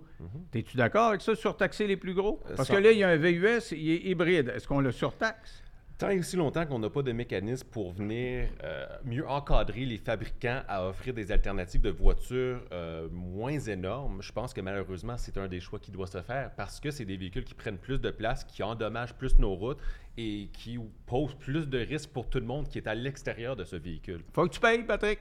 [0.53, 2.41] Es-tu d'accord avec ça, surtaxer les plus gros?
[2.49, 4.49] Euh, Parce que là, il y a un VUS, il est hybride.
[4.55, 5.63] Est-ce qu'on le surtaxe?
[5.97, 9.97] Tant et aussi longtemps qu'on n'a pas de mécanisme pour venir euh, mieux encadrer les
[9.97, 15.37] fabricants à offrir des alternatives de voitures euh, moins énormes, je pense que malheureusement, c'est
[15.37, 17.99] un des choix qui doit se faire parce que c'est des véhicules qui prennent plus
[17.99, 19.79] de place, qui endommagent plus nos routes
[20.17, 23.65] et qui posent plus de risques pour tout le monde qui est à l'extérieur de
[23.65, 24.21] ce véhicule.
[24.31, 25.19] Faut que tu payes, Patrick.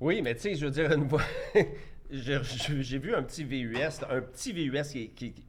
[0.00, 1.20] Oui, mais tu sais, je veux dire, une voie-
[2.10, 3.76] j'ai vu un petit VUS,
[4.10, 5.44] un petit VUS qui, qui- qui-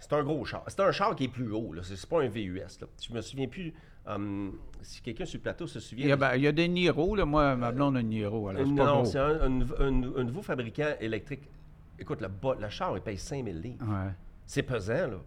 [0.00, 0.62] C'est un gros char.
[0.68, 1.72] C'est un char qui est plus haut.
[1.72, 1.82] là.
[1.82, 2.58] C'est pas un VUS.
[2.80, 2.86] Là.
[3.00, 3.72] Je me souviens plus.
[4.06, 6.06] hum, si quelqu'un sur le plateau se Il souvient.
[6.08, 7.24] y a, ben, il y a des Niro, là.
[7.24, 10.90] Moi, ma blonde a une Niro, alors non, c'est un, un- un- un nouveau fabricant
[11.00, 11.40] électrique.
[11.98, 13.82] Écoute, le, char, il paye 5000 livres.
[13.86, 14.12] Ouais.
[14.44, 15.20] C'est pesant, là.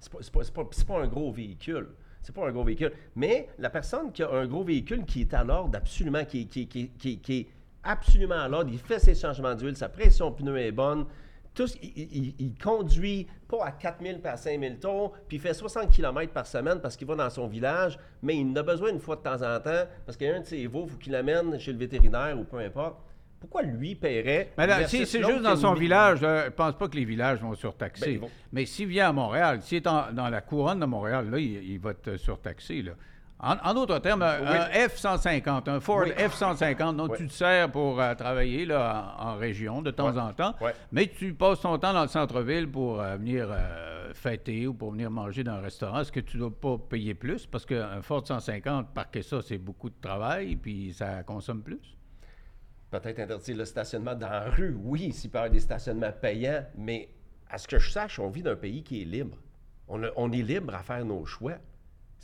[0.00, 1.90] C'est pas, pas- c'est pas- pas un gros véhicule.
[2.22, 2.90] C'est pas un gros véhicule.
[3.14, 6.66] Mais la personne qui a un gros véhicule qui est à l'ordre absolument, qui, qui-
[6.66, 7.46] qui- qui- qui est
[7.84, 11.06] absolument à l'ordre, il fait ses changements d'huile, sa pression pneu est bonne,
[11.54, 15.54] tout, il, il- il conduit pas à 4000 puis à 5000 tours, puis il fait
[15.54, 18.90] 60 km par semaine parce qu'il va dans son village, mais il en a besoin
[18.90, 20.90] une fois de temps en temps parce qu'il y a un de ses veaux, il
[20.90, 22.96] faut qu'il l'amène chez le vétérinaire ou peu importe.
[23.38, 26.74] Pourquoi lui paierait Mais là, si c'est juste dans son village, là, je ne pense
[26.76, 28.14] pas que les villages vont surtaxer.
[28.18, 31.38] Ben, Mais s'il vient à Montréal, s'il est en- dans la couronne de Montréal, là,
[31.38, 32.80] il, il va te surtaxer.
[32.82, 32.92] Là.
[33.40, 34.46] En, en d'autres termes, un- Oui.
[34.56, 36.12] un F-150, un Ford Oui.
[36.12, 37.18] F-150 dont Oui.
[37.18, 40.54] tu te sers pour euh, travailler là, en, en région de temps en temps,
[40.92, 44.92] mais tu passes ton temps dans le centre-ville pour euh, venir euh, fêter ou pour
[44.92, 46.00] venir manger dans un restaurant.
[46.00, 47.46] Est-ce que tu ne dois pas payer plus?
[47.46, 51.80] Parce qu'un Ford 150, parquer ça, c'est beaucoup de travail, puis ça consomme plus.
[52.90, 56.64] Peut-être interdire le stationnement dans la rue, oui, s'il peut y avoir des stationnements payants,
[56.78, 57.08] mais
[57.50, 59.36] à ce que je sache, on vit dans un pays qui est libre.
[59.88, 61.54] On, a- on est libre à faire nos choix.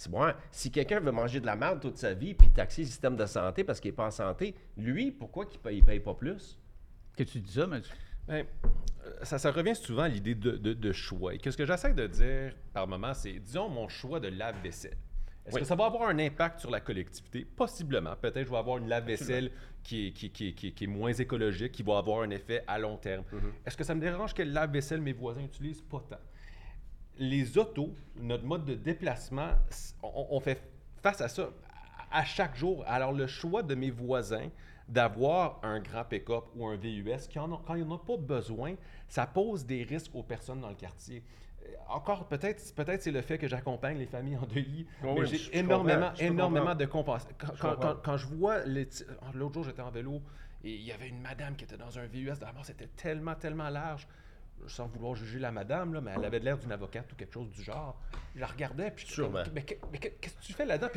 [0.01, 0.35] C'est bon, hein?
[0.51, 3.27] si quelqu'un veut manger de la merde toute sa vie puis taxer le système de
[3.27, 6.59] santé parce qu'il n'est pas en santé, lui, pourquoi qu'il ne paye, paye pas plus?
[7.15, 7.93] Que tu dis ça, Mathieu?
[8.27, 8.47] Ben,
[9.05, 11.35] euh, ça, ça revient souvent à l'idée de, de- de choix.
[11.35, 14.97] Et que ce que j'essaie de dire par moment, c'est, disons, mon choix de lave-vaisselle.
[15.45, 15.61] Est-ce Oui.
[15.61, 17.45] que ça va avoir un impact sur la collectivité?
[17.45, 18.17] Possiblement.
[18.17, 19.51] Peut-être je vais avoir une lave-vaisselle
[19.83, 22.79] qui est, qui, qui- qui- qui est moins écologique, qui va avoir un effet à
[22.79, 23.25] long terme.
[23.67, 25.83] Est-ce que ça me dérange quel lave-vaisselle mes voisins utilisent?
[25.83, 26.17] Pas tant?
[27.21, 29.51] Les autos, notre mode de déplacement,
[30.03, 30.59] on, on fait
[31.03, 31.51] face à ça
[32.11, 32.83] à chaque jour.
[32.87, 34.49] Alors, le choix de mes voisins
[34.89, 38.17] d'avoir un grand pick-up ou un VUS, qui en ont- quand ils n'en ont pas
[38.17, 38.75] besoin,
[39.07, 41.23] ça pose des risques aux personnes dans le quartier.
[41.63, 45.59] Euh, Encore, peut-être peut-être c'est le fait que j'accompagne les familles Oui, mais oui, j'ai
[45.59, 47.37] énormément, énormément de compensation.
[47.39, 47.89] Quand, Je quand- comprends.
[47.97, 50.23] quand- quand je vois, l'autre jour j'étais en vélo
[50.65, 53.69] et il y avait une madame qui était dans un VUS, d'abord c'était tellement, tellement
[53.69, 54.09] large
[54.67, 57.51] sans vouloir juger la madame, là, mais elle avait l'air d'une avocate ou quelque chose
[57.51, 58.01] du genre.
[58.35, 59.43] Je la regardais, puis Sûrement.
[59.55, 60.89] mais, que- mais que- qu'est-ce que tu fais là-dedans?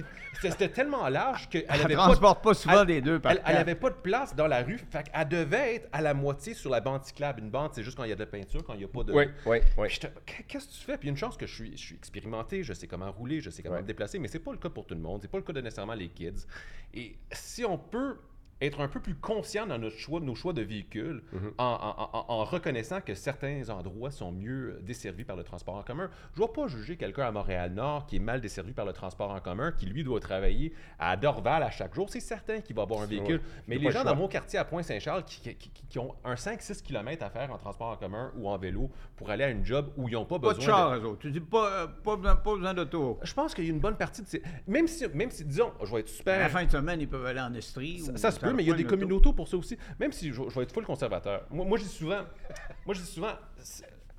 [0.41, 3.19] C'était tellement large qu'elle Elle avait ne pas de- transporte pas, souvent elle- des deux
[3.19, 3.57] par elle, elle quatre.
[3.61, 6.69] avait pas de place dans la rue, fait qu'elle devait être à la moitié sur
[6.69, 7.39] la bande cyclable.
[7.41, 8.87] Une bande, c'est juste quand il y a de la peinture, quand il n'y a
[8.87, 9.13] pas de...
[9.13, 9.59] oui, oui.
[9.89, 10.13] Qu'est-
[10.47, 10.97] Qu'est-ce que tu fais?
[10.97, 13.63] Puis une chance que je suis, je suis expérimenté, je sais comment rouler, je sais
[13.63, 13.81] comment Ouais.
[13.81, 15.19] me déplacer, mais c'est pas le cas pour tout le monde.
[15.21, 16.45] C'est pas le cas de nécessairement les kids.
[16.93, 18.17] Et si on peut
[18.65, 21.51] être un peu plus conscient dans notre choix, nos choix de véhicules, Mm-hmm.
[21.57, 25.83] en, en- en- en reconnaissant que certains endroits sont mieux desservis par le transport en
[25.83, 26.09] commun.
[26.35, 29.31] Je ne vais pas juger quelqu'un à Montréal-Nord qui est mal desservi par le transport
[29.31, 32.09] en commun, qui lui doit travailler à Dorval à chaque jour.
[32.09, 33.35] C'est certain qu'il va avoir un véhicule.
[33.37, 33.41] Ouais.
[33.67, 36.15] Mais les pas gens le dans mon quartier à Pointe-Saint-Charles qui, qui- qui- qui ont
[36.23, 39.49] un 5-6 km à faire en transport en commun ou en vélo pour aller à
[39.49, 41.19] une job où ils n'ont pas, Pas besoin de char, autres.
[41.19, 43.19] Tu dis pas, euh, pas, besoin- pas besoin d'auto.
[43.23, 44.41] Je pense qu'il y a une bonne partie de ces...
[44.67, 46.39] Même si, même si disons, je vais être À super...
[46.39, 47.99] la fin de semaine, ils peuvent aller en Estrie.
[47.99, 48.95] Ça, ou ça se peut, mais il y a des auto.
[48.95, 49.77] communautés pour ça aussi.
[49.99, 51.45] Même si je, je vais être full conservateur.
[51.49, 52.21] Moi, moi je dis souvent,
[52.85, 53.33] moi, je dis souvent,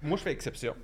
[0.03, 0.75] moi, je fais exception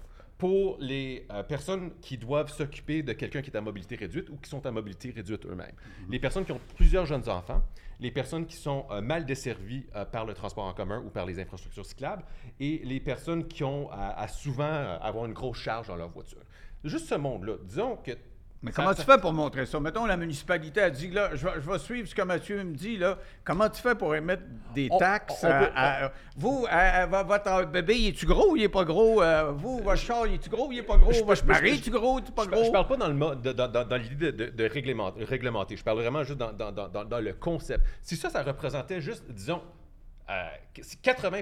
[0.41, 4.39] pour les euh, personnes qui doivent s'occuper de quelqu'un qui est à mobilité réduite ou
[4.39, 5.75] qui sont à mobilité réduite eux-mêmes.
[6.09, 7.63] Les personnes qui ont plusieurs jeunes enfants,
[8.01, 11.27] les personnes qui sont euh, mal desservies euh, par le transport en commun ou par
[11.27, 12.25] les infrastructures cyclables
[12.59, 16.41] et les personnes qui ont à, à souvent avoir une grosse charge dans leur voiture.
[16.85, 17.57] Juste ce monde-là.
[17.63, 18.13] Disons que
[18.63, 19.81] Mais comment ça- tu fais pour montrer ça?
[19.81, 22.75] Mettons, la municipalité a dit, là, je vais, je vais suivre ce que Mathieu me
[22.75, 23.17] dit, là.
[23.43, 24.43] Comment tu fais pour émettre
[24.75, 25.43] des On- taxes?
[25.43, 28.65] on peut- à- à- vous, à- à- vo- votre bébé, il est-tu gros ou il
[28.65, 29.23] est pas gros?
[29.23, 31.11] Euh, vous, votre char, il est-tu gros ou il est pas gros?
[31.11, 32.65] Je- Votre mari, est-tu gros ou tu pas Je, gros?
[32.65, 34.65] je parle pas dans le mode, de- dans, dans- dans l'idée de, de-
[35.25, 35.77] réglementer.
[35.77, 37.83] Je parle vraiment juste dans, dans- dans- dans- dans le concept.
[38.03, 39.63] Si ça, ça représentait juste, disons,
[40.29, 41.41] euh, que si 80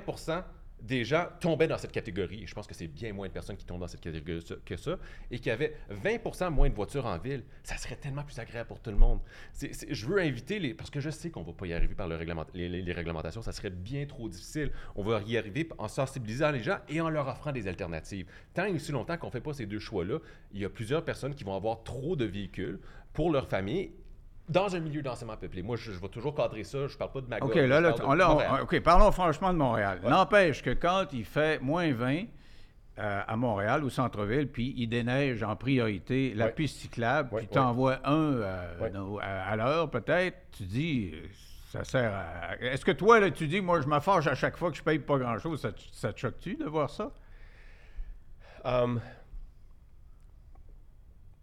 [0.83, 3.67] des gens tombaient dans cette catégorie, je pense que c'est bien moins de personnes qui
[3.67, 4.97] tombent dans cette catégorie que ça,
[5.31, 8.69] et qu'il y avait 20 moins de voitures en ville, ça serait tellement plus agréable
[8.69, 9.21] pour tout le monde.
[9.61, 10.75] Je veux inviter les...
[10.75, 12.17] Parce que je sais qu'on va pas y arriver par le
[12.55, 14.71] les, les- les réglementations, ça serait bien trop difficile.
[14.95, 18.27] On va y arriver en sensibilisant les gens et en leur offrant des alternatives.
[18.55, 20.19] Tant et aussi longtemps qu'on fait pas ces deux choix-là,
[20.53, 22.79] il y a plusieurs personnes qui vont avoir trop de véhicules
[23.13, 23.93] pour leur famille
[24.49, 25.63] dans un milieu densément peuplé.
[25.63, 26.87] Moi, je, je vais toujours cadrer ça.
[26.87, 28.63] Je parle pas de ma OK, là, là, on- là, on-.
[28.65, 30.01] OK, parlons franchement de Montréal.
[30.07, 32.25] N'empêche que quand il fait moins 20
[33.01, 36.53] euh, à Montréal, au centre-ville, puis il déneige en priorité la Ouais.
[36.53, 41.27] piste cyclable, Ouais, puis tu envoies un euh, à, à l'heure, peut-être, tu dis, euh,
[41.71, 42.57] ça sert à...
[42.61, 44.99] Est-ce que toi, là, tu dis, moi, je fâche à chaque fois que je paye
[44.99, 47.13] pas grand-chose, ça, te- ça te choque-tu de voir ça?
[48.65, 49.01] Um,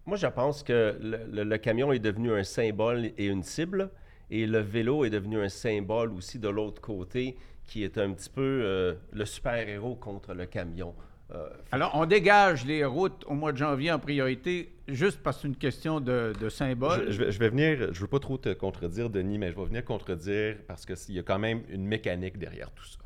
[0.06, 3.90] moi, je pense que le, le- le camion est devenu un symbole et une cible,
[4.30, 8.30] et le vélo est devenu un symbole aussi de l'autre côté, qui est un petit
[8.30, 10.94] peu euh, le super-héros contre le camion.
[11.32, 15.42] euh, Alors, on dégage les routes au mois de janvier en priorité, juste parce que
[15.44, 17.06] c'est une question de, de symbole.
[17.08, 19.56] Je, je vais, je vais venir, je veux pas trop te contredire, Denis, mais je
[19.58, 23.00] vais venir contredire parce qu'il y a quand même une mécanique derrière tout ça.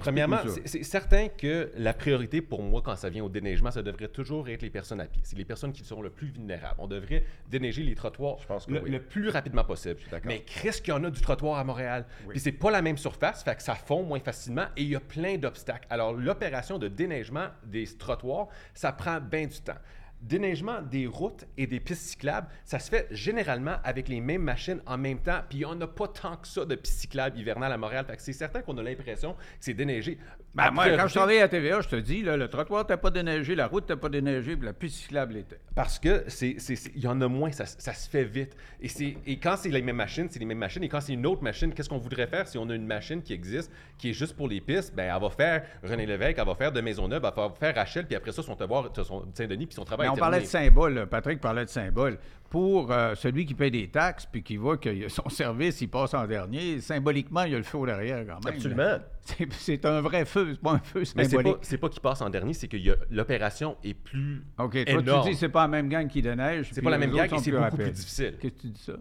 [0.00, 4.08] Premièrement, c'est certain que la priorité pour moi, quand ça vient au déneigement, ça devrait
[4.08, 5.22] toujours être les personnes à pied.
[5.24, 6.76] C'est les personnes qui sont le plus vulnérables.
[6.78, 8.90] On devrait déneiger les trottoirs Je pense que le, oui.
[8.90, 10.00] le plus rapidement possible.
[10.24, 12.04] Mais Chris, qu'il y en a du trottoir à Montréal.
[12.26, 12.32] Oui.
[12.32, 14.96] Puis c'est pas la même surface, fait que ça fond moins facilement et il y
[14.96, 15.86] a plein d'obstacles.
[15.90, 19.78] Alors l'opération de déneigement des trottoirs, ça prend bien du temps.
[20.20, 24.80] Déneigement des routes et des pistes cyclables, ça se fait généralement avec les mêmes machines
[24.86, 25.40] en même temps.
[25.48, 28.04] Puis on n'a pas tant que ça de pistes cyclables hivernales à Montréal.
[28.06, 30.18] Fait que c'est certain qu'on a l'impression que c'est déneigé.
[30.56, 33.10] Ben, moi, quand je travaillais à TVA, je te dis, là, le trottoir n'était pas
[33.10, 35.58] déneigé, la route n'était pas déneigée, puis la piste cyclable l'était.
[35.74, 36.56] Parce que c'est,
[36.94, 38.56] il y en a moins, ça, ça se fait vite.
[38.80, 40.82] Et, c'est, et quand c'est les mêmes machines, c'est les mêmes machines.
[40.82, 43.20] Et quand c'est une autre machine, qu'est-ce qu'on voudrait faire si on a une machine
[43.22, 44.94] qui existe, qui est juste pour les pistes?
[44.94, 48.06] Ben, elle va faire René Lévesque, elle va faire de Maisonneuve, elle va faire Rachel,
[48.06, 50.70] puis après ça, son devoir, son Saint-Denis, puis son travail Mais on parlait de terminé.
[50.70, 51.06] symbole, là.
[51.06, 52.18] Patrick parlait de symbole.
[52.50, 56.14] Pour euh, celui qui paye des taxes, puis qui voit que son service, il passe
[56.14, 58.54] en dernier, symboliquement, il y a le feu derrière quand même.
[58.54, 58.98] Absolument.
[59.22, 61.54] C'est- C'est un vrai feu, c'est pas un feu Mais c'est symbolique.
[61.54, 64.44] pas, c'est pas qu'il passe en dernier, c'est que il y a- l'opération est plus
[64.58, 65.24] OK, toi, énorme.
[65.24, 66.68] tu dis c'est pas la même gang qui déneige.
[66.72, 67.80] C'est pas la même gang et c'est beaucoup rapides.
[67.80, 68.36] plus difficile.
[68.40, 68.92] Qu'est-ce que tu dis ça?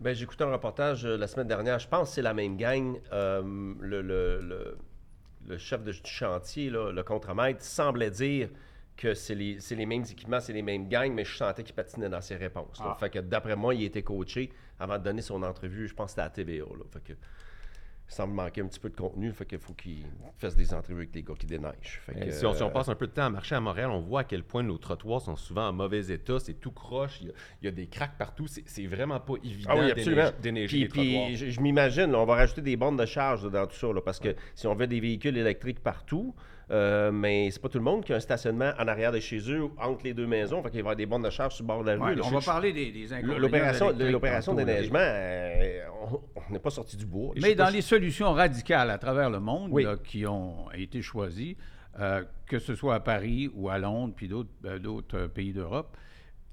[0.00, 1.78] Ben, j'ai écouté un reportage euh, la semaine dernière.
[1.78, 2.98] Je pense que c'est la même gang.
[3.12, 3.42] Euh,
[3.80, 4.76] le, le- le-
[5.46, 8.48] le chef de chantier, là, le contremaître, semblait dire
[8.96, 12.08] que c'est les, les mêmes équipements, c'est les mêmes gangs, mais je sentais qu'il patinait
[12.08, 12.78] dans ses réponses.
[12.80, 12.96] Ah.
[12.98, 15.88] Fait que d'après moi, il été coaché avant de donner son entrevue.
[15.88, 16.64] Je pense que c'était à la TVA.
[16.64, 16.84] Là.
[16.90, 17.12] Fait que,
[18.06, 19.32] il semble manquer un petit peu de contenu.
[19.32, 20.04] Fait qu'il faut qu'il
[20.36, 22.00] fasse des entrevues avec les gars qui déneigent.
[22.04, 23.54] Fait Et que, si, on, si on euh, passe un peu de temps à marcher
[23.54, 26.38] à Montréal, on voit à quel point nos trottoirs sont souvent en mauvais état.
[26.38, 28.46] C'est tout croche, il y a, il y a des craques partout.
[28.46, 30.30] C'est vraiment pas évident Ah oui, absolument.
[30.40, 31.30] déneiger Puis, les trottoirs.
[31.34, 34.20] je, je m'imagine, on va rajouter des bornes de charge dans tout ça, là, parce
[34.20, 36.34] que si on veut des véhicules électriques partout,
[36.70, 39.38] euh, mais c'est pas tout le monde qui a un stationnement en arrière de chez
[39.50, 41.62] eux, entre les deux maisons, fait qu'il va y avoir des bornes de charge sur
[41.64, 42.14] le bord de la rue.
[42.14, 46.96] Ouais, on va je- parler des, des L'opération, l'opération déneigement, euh, on- n'est pas sorti
[46.96, 47.32] du bois.
[47.40, 49.84] Mais dans si- les solutions radicales à travers le monde Oui.
[49.84, 51.56] là, qui ont été choisies,
[52.00, 55.96] euh, que ce soit à Paris ou à Londres, puis d'autres d'autres, euh, pays d'Europe,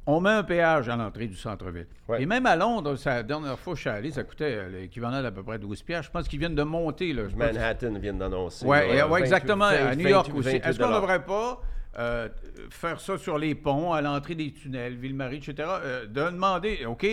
[0.08, 1.88] on met un péage à l'entrée du centre-ville.
[2.08, 2.22] Ouais.
[2.22, 4.70] Et même à Londres, ça, la dernière fois que je suis allé, ça coûtait euh,
[4.70, 6.08] l'équivalent d'à peu près 12 piastres.
[6.08, 7.14] Je pense qu'ils viennent de monter.
[7.14, 8.66] Là, Manhattan vient d'annoncer.
[8.66, 10.50] Ouais, et- ouais, 28, exactement, à 28, New York 28, aussi.
[10.58, 11.62] 28 Est-ce qu'on ne devrait pas
[12.00, 12.30] euh,
[12.70, 17.06] faire ça sur les ponts, à l'entrée des tunnels, Ville-Marie, etc., euh, de demander, OK,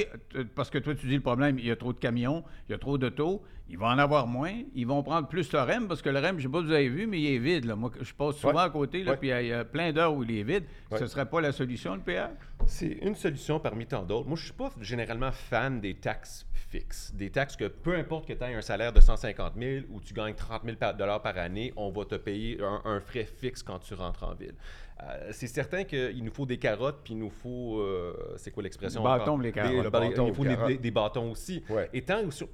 [0.55, 2.75] parce que toi, tu dis le problème, il y a trop de camions, il y
[2.75, 6.01] a trop d'autos, il va en avoir moins, ils vont prendre plus le REM, parce
[6.03, 7.65] que le REM, je ne sais pas si vous avez vu, mais il est vide.
[7.67, 7.77] Là.
[7.77, 8.61] Moi, je passe souvent Ouais.
[8.63, 9.17] à côté, là, Ouais.
[9.19, 10.65] puis il y a- plein d'heures où il est vide.
[10.91, 10.99] Ouais.
[10.99, 12.31] Ce ne serait pas la solution, le péage?
[12.67, 14.27] C'est une solution parmi tant d'autres.
[14.29, 17.13] Moi, je suis pas généralement fan des taxes fixes.
[17.15, 20.13] Des taxes que peu importe que tu aies un salaire de 150 000 ou tu
[20.13, 23.63] gagnes 30 000 par, dollars par année, on va te payer un, un frais fixe
[23.63, 24.55] quand tu rentres en ville.
[25.01, 27.79] Euh, c'est certain qu'il nous faut des carottes, puis il nous faut.
[27.81, 29.03] euh, c'est quoi l'expression?
[29.19, 29.71] Bâtons, les carottes.
[29.71, 31.63] Des- Le bâton, il nous faut des, des- des bâtons aussi.
[31.71, 31.89] Ouais.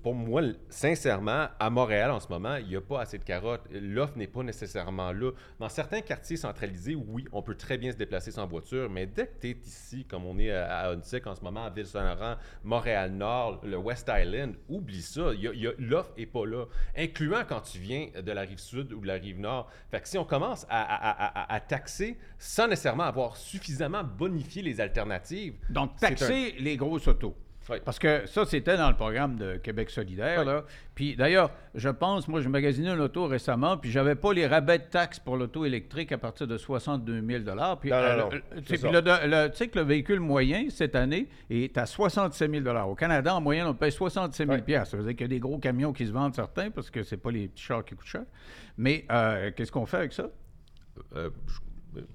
[0.03, 3.63] Pour moi, sincèrement, à Montréal en ce moment, il n'y a pas assez de carottes.
[3.73, 5.31] L'offre n'est pas nécessairement là.
[5.59, 9.27] Dans certains quartiers centralisés, oui, on peut très bien se déplacer sans voiture, mais dès
[9.27, 12.37] que tu es ici, comme on est à, à Huntsic en ce moment, à Ville-Saint-Laurent,
[12.63, 15.33] Montréal-Nord, le West Island, oublie ça.
[15.35, 18.33] Il y a- il y a- L'offre n'est pas là, incluant quand tu viens de
[18.33, 19.71] la rive sud ou de la rive nord.
[19.91, 24.03] Fait que si on commence à, à- à- à- à taxer sans nécessairement avoir suffisamment
[24.05, 27.35] bonifié les alternatives, Donc, taxer les grosses autos.
[27.71, 27.79] Oui.
[27.83, 30.41] Parce que ça, c'était dans le programme de Québec solidaire.
[30.41, 30.45] Oui.
[30.45, 30.65] Là.
[30.95, 34.81] Puis d'ailleurs, je pense, moi, je magasinais une auto récemment, puis j'avais pas les rabais
[34.81, 37.43] de taxes pour l'auto électrique à partir de 62 000
[37.81, 40.95] Puis, Non, non, euh, non, puis le- le- tu sais que le véhicule moyen, cette
[40.95, 44.75] année, est à 67 000 Au Canada, en moyenne, on paye 67 000 Oui.
[44.85, 47.03] Ça veut dire qu'il y a des gros camions qui se vendent certains, parce que
[47.03, 48.25] c'est pas les petits chars qui coûtent cher.
[48.77, 50.27] Mais euh, qu'est-ce qu'on fait avec ça?
[51.17, 51.59] euh, je-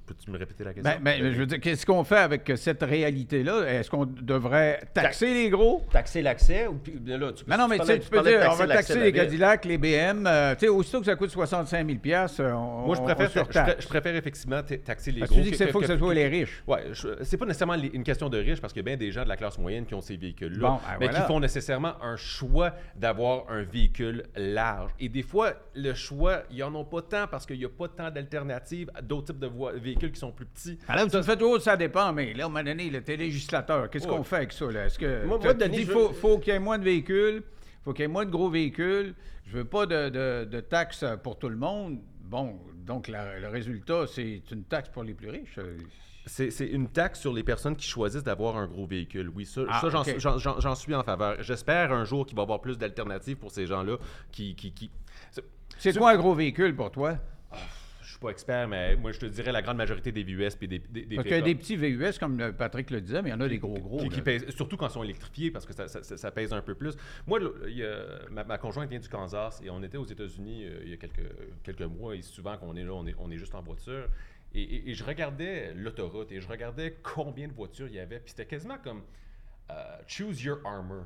[0.06, 0.92] peux-tu me répéter la question?
[1.02, 3.64] Ben, ben, je veux dire, qu'est-ce qu'on fait avec cette réalité-là?
[3.68, 5.86] Est-ce qu'on devrait taxer les gros?
[5.92, 8.10] Taxer l'accès ou puis, ben là, tu peux Non, non, mais tu parlais- sais, tu
[8.10, 9.14] peux dire, on va taxer les ville.
[9.14, 10.26] Cadillacs, les BM.
[10.28, 13.52] euh, tu sais, aussitôt que ça coûte 65 000 euh, on, Moi, je préfère, on
[13.52, 15.36] je, je préfère effectivement ta- taxer les gros.
[15.36, 16.64] tu dis que c'est faut que ce soit les riches?
[16.68, 18.98] Ouais, je- c'est pas nécessairement les- une question de riches parce qu'il y a bien
[18.98, 21.22] des gens de la classe moyenne qui ont ces véhicules-là, Bon, mais voilà.
[21.22, 24.92] qui font nécessairement un choix d'avoir un véhicule large.
[25.00, 27.88] Et des fois, le choix, ils en ont pas tant parce qu'il n'y a pas
[27.88, 30.78] tant d'alternatives à d'autres types de véhicules qui sont plus petits.
[30.88, 34.16] Alors, tu fais ça dépend, mais là, à un moment donné, le législateur, qu'est-ce Ouais.
[34.18, 34.72] qu'on fait avec ça?
[34.72, 34.86] Là?
[34.86, 37.44] Est-ce que Moi- tu- moi, dis je faut, qu'il y ait moins de véhicules,
[37.84, 39.14] faut qu'il y ait moins de gros véhicules,
[39.46, 42.00] je veux pas de, de- de taxes pour tout le monde.
[42.24, 45.60] Bon, donc la- le résultat, c'est une taxe pour les plus riches.
[46.26, 49.30] C'est c'est une taxe sur les personnes qui choisissent d'avoir un gros véhicule.
[49.34, 51.42] Oui, ça, Ah, ça, j'en suis- j'en- j'en- j'en suis en faveur.
[51.42, 53.98] J'espère un jour qu'il va y avoir plus d'alternatives pour ces gens-là
[54.32, 54.54] qui...
[54.56, 54.92] qui, qui...
[55.32, 55.44] C'est-
[55.80, 57.18] C'est quoi un gros véhicule pour toi?
[58.20, 60.68] Je suis pas expert, mais moi, je te dirais la grande majorité des VUS puis
[60.68, 63.30] des, des, des Parce qu'il y a des petits VUS, comme Patrick le disait, mais
[63.30, 63.98] il y en a des gros gros.
[64.00, 64.16] qui, là.
[64.16, 66.62] qui pèsent, surtout quand ils sont électrifiés, parce que ça, ça- ça- ça pèse un
[66.62, 66.96] peu plus.
[67.28, 70.06] Moi, le- il y a- ma, ma conjointe vient du Kansas et on était aux
[70.06, 71.32] États-Unis euh, il y a quelques,
[71.64, 74.10] quelques mois et souvent qu'on est là, on est, on est juste en voiture.
[74.54, 78.20] Et, et- et je regardais l'autoroute et je regardais combien de voitures il y avait.
[78.20, 79.02] Puis c'était quasiment comme
[79.72, 79.74] euh,
[80.08, 81.06] choose your armor.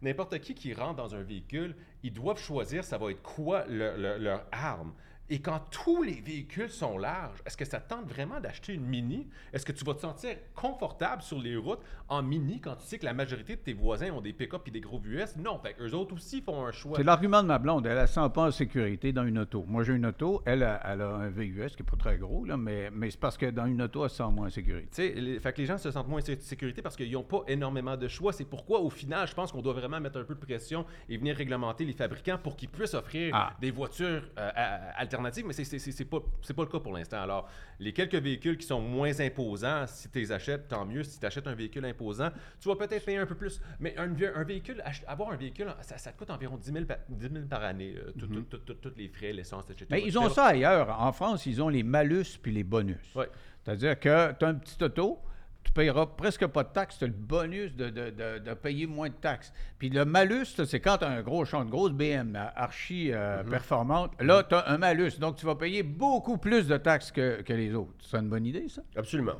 [0.00, 3.96] N'importe qui qui rentre dans un véhicule, ils doivent choisir ça va être quoi le-
[3.96, 4.94] le- leur arme.
[5.28, 8.84] Et quand tous les véhicules sont larges, est-ce que ça te tente vraiment d'acheter une
[8.86, 9.26] Mini?
[9.52, 12.98] Est-ce que tu vas te sentir confortable sur les routes en Mini quand tu sais
[12.98, 15.36] que la majorité de tes voisins ont des pick-up et des gros VUS?
[15.36, 16.96] Non, fait eux autres aussi font un choix.
[16.96, 17.86] C'est l'argument de ma blonde.
[17.86, 19.64] Elle ne sent pas en sécurité dans une auto.
[19.66, 20.42] Moi, j'ai une auto.
[20.44, 23.18] Elle, a- elle a un VUS qui n'est pas très gros, là, mais, mais c'est
[23.20, 25.12] parce que dans une auto, elle se sent moins en sécurité.
[25.14, 27.42] Les, fait que les gens se sentent moins en sé- sécurité parce qu'ils n'ont pas
[27.48, 28.32] énormément de choix.
[28.32, 31.16] C'est pourquoi, au final, je pense qu'on doit vraiment mettre un peu de pression et
[31.16, 33.52] venir réglementer les fabricants pour qu'ils puissent offrir Ah.
[33.60, 35.46] des voitures euh, à- alternatives.
[35.46, 37.20] Mais c'est- pas, pas le cas pour l'instant.
[37.20, 37.48] Alors,
[37.78, 41.02] les quelques véhicules qui sont moins imposants, si tu les achètes, tant mieux.
[41.02, 43.60] Si tu achètes un véhicule imposant, tu vas peut-être payer un peu plus.
[43.80, 44.06] Mais un,
[44.44, 47.64] véhicule, avoir un véhicule, ça, ça te coûte environ 10 000, pa- 10 000 par
[47.64, 47.94] année.
[47.96, 49.86] euh, Tous les frais, l'essence, etc.
[49.90, 51.00] Mais ils ont ça ailleurs.
[51.00, 52.96] En France, ils ont les malus puis les bonus.
[53.14, 53.28] Ouais.
[53.64, 55.18] C'est-à-dire que tu as un petit auto,
[55.66, 58.86] tu payeras presque pas de taxes, tu as le bonus de, de- de- de payer
[58.86, 59.52] moins de taxes.
[59.78, 63.42] Puis le malus, c'est quand tu as un gros champ de grosse BM archi euh,
[63.42, 63.50] Mm-hmm.
[63.50, 64.12] performante.
[64.22, 65.18] Là, tu as un malus.
[65.18, 67.92] Donc, tu vas payer beaucoup plus de taxes que, que les autres.
[68.00, 68.82] C'est une bonne idée, ça?
[68.96, 69.34] Absolument.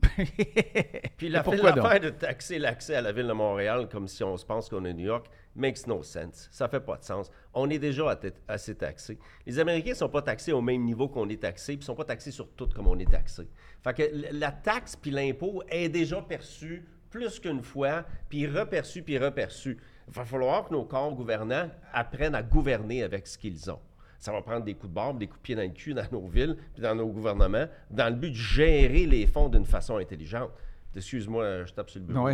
[1.16, 4.44] Puis la l'affaire de taxer l'accès à la ville de Montréal comme si on se
[4.44, 5.26] pense qu'on est New York
[5.58, 6.48] makes no sense.
[6.50, 7.30] Ça fait pas de sens.
[7.52, 9.18] On est déjà assez taxé.
[9.44, 12.04] Les Américains sont pas taxés au même niveau qu'on est taxé, puis ils sont pas
[12.04, 13.48] taxés sur tout comme on est taxé.
[13.82, 19.18] Fait que la taxe puis l'impôt est déjà perçu plus qu'une fois, puis reperçu puis
[19.18, 19.78] reperçu.
[20.06, 23.80] Il va falloir que nos corps gouvernants apprennent à gouverner avec ce qu'ils ont.
[24.18, 26.04] Ça va prendre des coups de barbe, des coups de pied dans le cul dans
[26.10, 29.96] nos villes, puis dans nos gouvernements, dans le but de gérer les fonds d'une façon
[29.98, 30.50] intelligente.
[30.96, 32.28] Excuse-moi, je tape sur le bureau.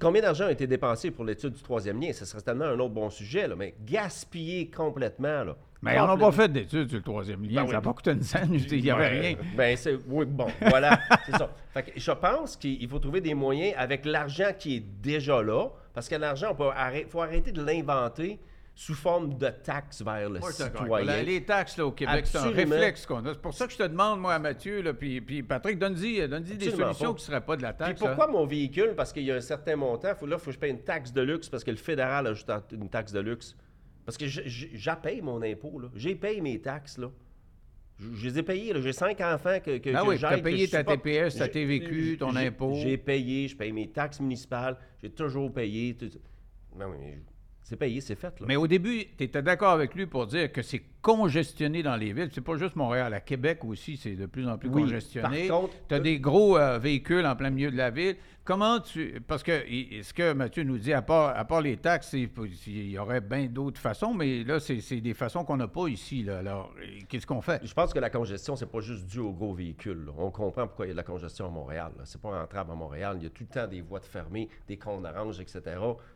[0.00, 2.12] Combien d'argent a été dépensé pour l'étude du troisième lien?
[2.12, 5.44] Ce serait tellement un autre bon sujet, là, mais gaspillé complètement.
[5.44, 5.56] Là.
[5.82, 6.32] Mais on n'a pas Complètement.
[6.32, 7.54] fait d'études sur le troisième lien.
[7.54, 7.72] Ben ça oui.
[7.74, 8.48] n'a pas coûté une scène.
[8.52, 9.36] Il n'y avait Ben, rien.
[9.56, 11.48] Ben, c'est, oui, bon, voilà, c'est ça.
[11.72, 15.68] Fait que je pense qu'il faut trouver des moyens avec l'argent qui est déjà là,
[15.94, 18.40] parce que l'argent, il faut arrêter de l'inventer
[18.80, 21.04] sous forme de taxes vers le Moi, citoyen.
[21.04, 23.32] La- Les taxes là, au Québec, c'est un réflexe qu'on a.
[23.34, 26.28] C'est pour ça que je te demande, moi, à Mathieu, là, puis, puis Patrick, donne-y
[26.28, 26.94] donne des solutions pas.
[26.94, 27.98] qui ne seraient pas de la Puis taxe.
[28.00, 28.30] pourquoi hein.
[28.30, 28.94] mon véhicule?
[28.96, 30.14] Parce qu'il y a un certain montant.
[30.14, 32.28] Faut, là, il faut que je paye une taxe de luxe parce que le fédéral
[32.28, 33.56] ajoute une taxe de luxe.
[34.06, 35.80] Parce que j'apaye mon impôt.
[35.80, 35.88] là.
[35.96, 36.98] J'ai payé mes taxes.
[36.98, 37.10] Là.
[37.98, 38.72] Je, je les ai payées.
[38.72, 38.80] là.
[38.80, 40.84] J'ai cinq enfants que, que, Ah que oui, as que payé ta.
[40.84, 42.74] TPS, ta TVQ, ton impôt.
[42.76, 43.48] J'ai payé.
[43.48, 44.76] Je paye mes taxes municipales.
[45.02, 45.96] J'ai toujours payé.
[45.96, 46.10] tout-
[46.78, 47.18] Non, mais
[47.68, 48.40] c'est payé, c'est fait.
[48.40, 48.46] Là.
[48.48, 50.82] Mais au début, tu étais d'accord avec lui pour dire que c'est
[51.16, 52.28] congestionné dans les villes.
[52.32, 53.14] C'est pas juste Montréal.
[53.14, 55.48] À Québec aussi, c'est de plus en plus Oui, congestionné.
[55.48, 58.16] par contre, tu as euh, des gros euh, véhicules en plein milieu de la ville.
[58.44, 59.20] Comment tu.
[59.26, 59.52] Parce que
[60.02, 63.44] ce que Mathieu nous dit, à part, à part les taxes, il y aurait bien
[63.44, 66.22] d'autres façons, mais là, c'est des façons qu'on n'a pas ici.
[66.22, 66.38] Là.
[66.38, 66.72] Alors,
[67.10, 67.60] qu'est-ce qu'on fait?
[67.62, 70.02] Je pense que la congestion, c'est pas juste dû aux gros véhicules.
[70.06, 70.12] là.
[70.16, 71.92] On comprend pourquoi il y a de la congestion à Montréal.
[72.04, 73.16] C'est pas rentable à Montréal.
[73.20, 75.60] Il y a tout le temps des voies de fermées, des cônes oranges, etc.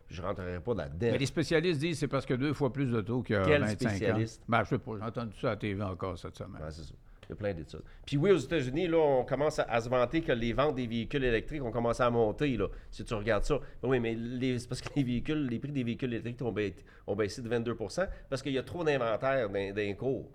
[0.07, 1.09] Je rentrerai pas là-dedans.
[1.11, 3.43] Mais les spécialistes disent que c'est parce que deux fois plus d'autos qu'il y a
[3.45, 4.41] Quel 25 spécialiste?
[4.41, 4.45] ans.
[4.49, 6.61] Ben, je pas, j'ai entendu ça à la TV encore cette semaine.
[6.61, 6.93] Ouais, c'est ça.
[7.25, 7.81] Il y a plein d'études.
[8.05, 10.85] Puis oui, aux États-Unis, là, on commence à, à se vanter que les ventes des
[10.87, 13.59] véhicules électriques ont commencé à monter, là, si tu regardes ça.
[13.81, 14.17] Ben oui, mais
[14.59, 16.61] c'est parce que les véhicules, les prix des véhicules électriques ont, ba-
[17.07, 20.29] ont baissé de 22% parce qu'il y a trop d'inventaire les cours.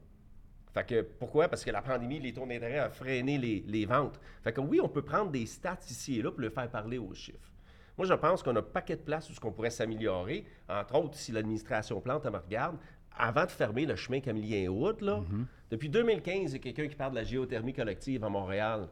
[0.73, 1.49] Fait que pourquoi?
[1.49, 4.19] Parce que la pandémie, les taux d'intérêt ont freiné les, les ventes.
[4.43, 6.97] Fait que oui, on peut prendre des stats ici et là pour le faire parler
[6.99, 7.53] aux chiffres.
[7.97, 10.45] Moi, je pense qu'on a un paquet de places où ce qu'on pourrait s'améliorer.
[10.69, 12.77] Entre autres, si l'administration plante, elle me regarde,
[13.17, 15.23] avant de fermer le chemin Camillien-Route, là,
[15.71, 18.89] depuis 2015, il y a quelqu'un qui parle de la géothermie collective à Montréal.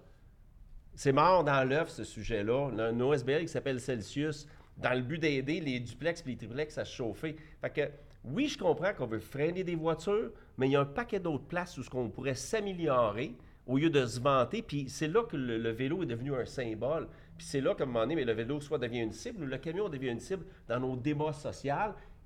[0.94, 2.70] C'est mort dans l'œuf, ce sujet-là.
[2.79, 4.46] A Un OSBL qui s'appelle Celsius,
[4.79, 7.37] dans le but d'aider les duplex et les triplex à se chauffer.
[7.61, 7.90] Fait que,
[8.24, 11.44] oui, je comprends qu'on veut freiner des voitures, mais il y a un paquet d'autres
[11.46, 13.35] places où ce qu'on pourrait s'améliorer
[13.66, 14.62] au lieu de se vanter.
[14.62, 17.09] Puis c'est là que le, le vélo est devenu un symbole.
[17.37, 19.46] Puis c'est là qu'à un moment donné, mais le vélo soit devient une cible ou
[19.46, 21.75] le camion devient une cible dans nos débats sociaux.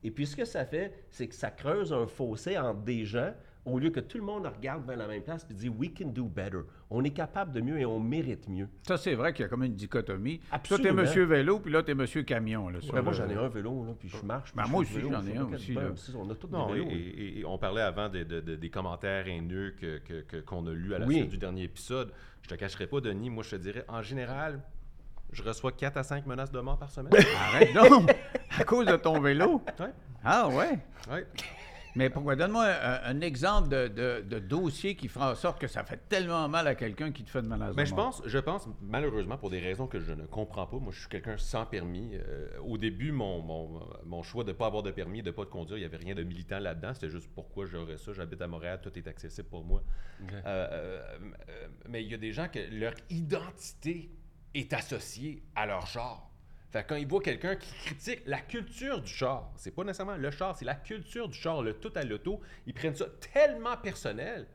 [0.02, 3.32] Et puis ce que ça fait, c'est que ça creuse un fossé entre des gens
[3.66, 6.06] au lieu que tout le monde regarde vers la même place et dit We can
[6.08, 6.60] do better.
[6.88, 8.66] On est capable de mieux et on mérite mieux.
[8.88, 10.40] Ça, c'est vrai qu'il y a comme une dichotomie.
[10.50, 10.82] Absolument.
[10.82, 12.70] Toi, t'es monsieur vélo, puis là, t'es monsieur camion.
[12.70, 14.54] Là, Ouais, moi, le- j'en ai un vélo, là, puis je marche.
[14.54, 15.82] Ben, puis moi je fais aussi, j'en ai un aussi, là.
[16.16, 16.90] On a tous Non, des et, vélos.
[16.90, 20.66] et- et on parlait avant de- de- de- des commentaires haineux que- que- que- qu'on
[20.66, 21.16] a lus à la Oui.
[21.16, 22.12] suite du dernier épisode.
[22.40, 24.62] Je te cacherai pas, Denis, moi je te dirais, en général,
[25.32, 27.12] je reçois 4 à 5 menaces de mort par semaine.
[27.38, 28.10] Arrête donc!
[28.58, 29.62] À cause de ton vélo?
[29.78, 29.92] ouais,
[30.24, 30.78] Ah ouais?
[31.96, 32.36] Mais pourquoi?
[32.36, 36.00] Donne-moi un, un exemple de, de- de dossier qui fera en sorte que ça fait
[36.08, 38.38] tellement mal à quelqu'un qui te fait de menace de Mais Ben, je pense, je
[38.38, 41.64] pense, malheureusement, pour des raisons que je ne comprends pas, moi je suis quelqu'un sans
[41.66, 42.12] permis.
[42.14, 45.34] Euh, au début, mon, mon, mon choix de ne pas avoir de permis, de ne
[45.34, 46.94] pas de conduire, il n'y avait rien de militant là-dedans.
[46.94, 48.12] C'était juste pourquoi j'aurais ça.
[48.12, 49.82] J'habite à Montréal, tout est accessible pour moi.
[50.30, 51.02] Euh, euh,
[51.88, 54.10] mais il y a des gens que leur identité
[54.54, 56.30] est associée à leur char.
[56.70, 60.16] Fait que quand ils voient quelqu'un qui critique la culture du char, c'est pas nécessairement
[60.16, 63.76] le char, c'est la culture du char, le tout à l'auto, ils prennent ça tellement
[63.76, 64.46] personnel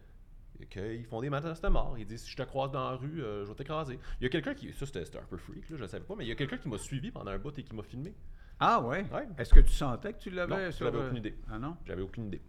[0.70, 1.96] qu'ils font des menaces de mort.
[1.98, 4.00] Ils disent si je te croise dans la rue, euh, je vais t'écraser.
[4.20, 4.72] Il y a quelqu'un qui.
[4.72, 6.58] Ça, c'était un peu freak, là, je ne savais pas, mais il y a quelqu'un
[6.58, 8.14] qui m'a suivi pendant un bout et qui m'a filmé.
[8.60, 9.06] Ah ouais?
[9.12, 9.28] Ouais.
[9.38, 11.36] Est-ce que tu sentais que tu l'avais sur j'avais aucune idée.
[11.52, 11.76] Ah non?
[11.86, 12.42] J'avais aucune idée.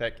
[0.00, 0.14] Fait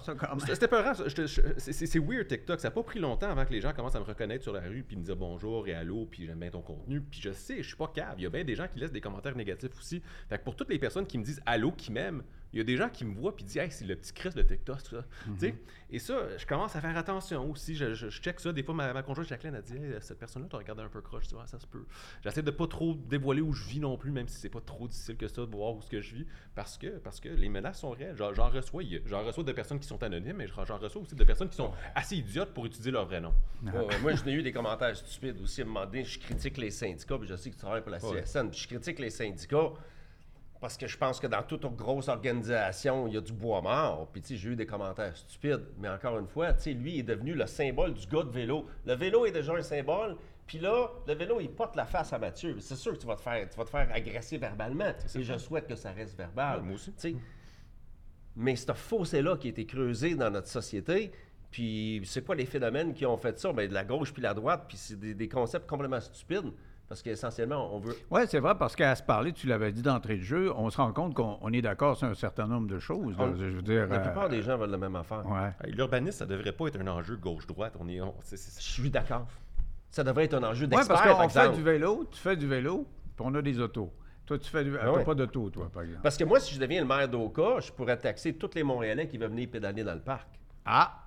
[0.00, 0.38] ça, quand même.
[0.40, 1.04] C'était c'était peurant, ça.
[1.04, 2.60] Te- je- c'est- weird TikTok.
[2.60, 4.60] Ça n'a pas pris longtemps avant que les gens commencent à me reconnaître sur la
[4.60, 7.00] rue puis me dire bonjour et allô puis j'aime bien ton contenu.
[7.00, 8.14] Puis je sais, je suis pas cave.
[8.18, 10.00] Il y a bien des gens qui laissent des commentaires négatifs aussi.
[10.28, 12.22] Fait que pour toutes les personnes qui me disent allô, qui m'aiment,
[12.52, 14.30] il y a des gens qui me voient puis disent hey, c'est le petit Chris
[14.30, 15.04] de TikTok, ça.
[15.24, 15.54] Tu sais?
[15.90, 17.74] Et ça, je commence à faire attention aussi.
[17.74, 18.52] Je, je- je check ça.
[18.52, 21.00] Des fois, ma, ma conjointe Jacqueline a dit Hey, cette personne-là, tu regardé un peu
[21.02, 21.24] croche.
[21.46, 21.84] Ça se peut.
[22.22, 24.88] J'essaie de pas trop dévoiler où je vis non plus, même si c'est pas trop
[24.88, 27.48] difficile que ça de voir où ce que je vis, parce que, parce que les
[27.48, 28.16] menaces sont réelles.
[28.16, 31.14] J'en j'en reçois, j'en reçois de personnes qui sont anonymes, mais j'en j'en reçois aussi
[31.14, 33.34] de personnes qui sont assez idiotes pour utiliser leur vrai nom.
[33.64, 35.60] Ouais, ouais, moi, je n'ai eu des commentaires stupides aussi.
[35.60, 37.90] À un moment donné, je critique les syndicats, puis je sais que tu travailles pour
[37.90, 38.22] la Ouais.
[38.22, 39.70] CSN, puis je critique les syndicats
[40.62, 44.08] parce que je pense que dans toute grosse organisation, il y a du bois mort.
[44.12, 45.64] Puis, tu sais, j'ai eu des commentaires stupides.
[45.76, 48.66] Mais encore une fois, tu sais, lui est devenu le symbole du gars de vélo.
[48.86, 50.16] Le vélo est déjà un symbole.
[50.46, 52.60] Puis là, le vélo, il porte la face à Mathieu.
[52.60, 54.94] C'est sûr que tu vas te faire, tu vas te faire agresser verbalement.
[55.16, 56.60] Et je souhaite que ça reste verbal.
[56.60, 56.92] Ouais, moi aussi.
[56.92, 57.16] Tu sais,
[58.36, 61.10] mais ce fossé-là qui a été creusé dans notre société,
[61.50, 63.52] puis c'est quoi les phénomènes qui ont fait ça?
[63.52, 66.52] Bien, de la gauche puis la droite, puis c'est des, des concepts complètement stupides,
[66.92, 67.96] parce qu'essentiellement, on veut...
[68.10, 70.76] Oui, c'est vrai, parce qu'à se parler, tu l'avais dit d'entrée de jeu, on se
[70.76, 73.16] rend compte qu'on on est d'accord sur un certain nombre de choses.
[73.16, 73.24] là.
[73.24, 73.86] On- je veux dire.
[73.86, 75.24] La euh, plupart des gens veulent la même affaire.
[75.26, 75.70] Ouais.
[75.70, 77.76] L'urbanisme, ça devrait pas être un enjeu gauche-droite.
[77.80, 77.98] On est,
[78.30, 79.26] Je suis d'accord.
[79.88, 81.56] Ça devrait être un enjeu Oui, d'expert, parce par qu'on fait exemple.
[81.56, 82.86] du vélo, tu fais du vélo,
[83.16, 83.90] puis on a des autos.
[84.26, 84.76] Toi, tu fais du.
[84.78, 85.02] Ah ouais.
[85.02, 86.02] pas d'auto, toi, par exemple.
[86.02, 89.08] Parce que moi, si je deviens le maire d'Oka, je pourrais taxer tous les Montréalais
[89.08, 90.28] qui veulent venir pédaler dans le parc.
[90.66, 91.04] Ah!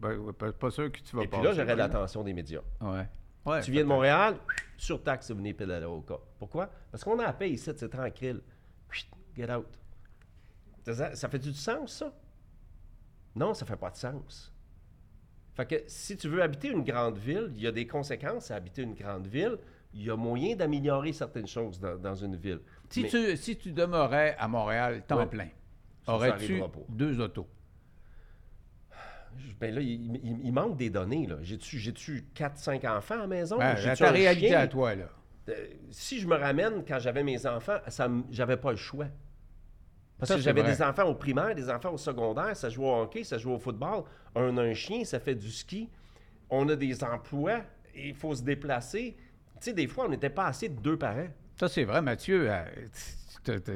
[0.00, 2.62] Ben, pas, pas sûr que tu vas Et puis là, j'aurais l'attention des médias.
[2.80, 3.06] Ouais.
[3.44, 3.88] Ouais, Tu viens de.
[3.88, 4.36] Montréal,
[4.76, 6.18] surtaxe de venir pédaler au cas.
[6.38, 6.70] Pourquoi?
[6.90, 8.40] Parce qu'on a à payer ici, c'est tranquille.
[9.36, 9.66] Get out.
[10.84, 12.12] Ça, ça fait du sens, ça?
[13.36, 14.52] Non, ça fait pas de sens.
[15.54, 18.56] Fait que si tu veux habiter une grande ville, il y a des conséquences à
[18.56, 19.56] habiter une grande ville.
[19.92, 22.60] Il y a moyen d'améliorer certaines choses dans, dans une ville.
[22.88, 25.26] Si, Mais- tu, si tu demeurais à Montréal temps Ouais.
[25.26, 25.48] plein,
[26.06, 27.48] aurais-tu deux autos?
[29.60, 31.26] Ben là, il, il- il manque des données.
[31.26, 31.36] là.
[31.42, 33.58] J'ai-tu, j'ai-tu 4-5 enfants à la maison?
[33.58, 34.58] Ben, J'ai-tu ta réalité chien?
[34.60, 35.04] à toi, là.
[35.48, 39.06] Euh, si je me ramène quand j'avais mes enfants, ça, j'avais pas le choix.
[40.18, 42.94] Parce Ça, que j'avais des enfants au primaire, des enfants au secondaire, ça joue au
[43.02, 44.04] hockey, ça joue au football.
[44.34, 45.88] On a un chien, ça fait du ski.
[46.50, 47.62] On a des emplois,
[47.96, 49.16] il faut se déplacer.
[49.54, 51.28] Tu sais, des fois, on n'était pas assez de deux parents.
[51.58, 52.50] Ça, c'est vrai, Mathieu.
[52.50, 52.64] euh,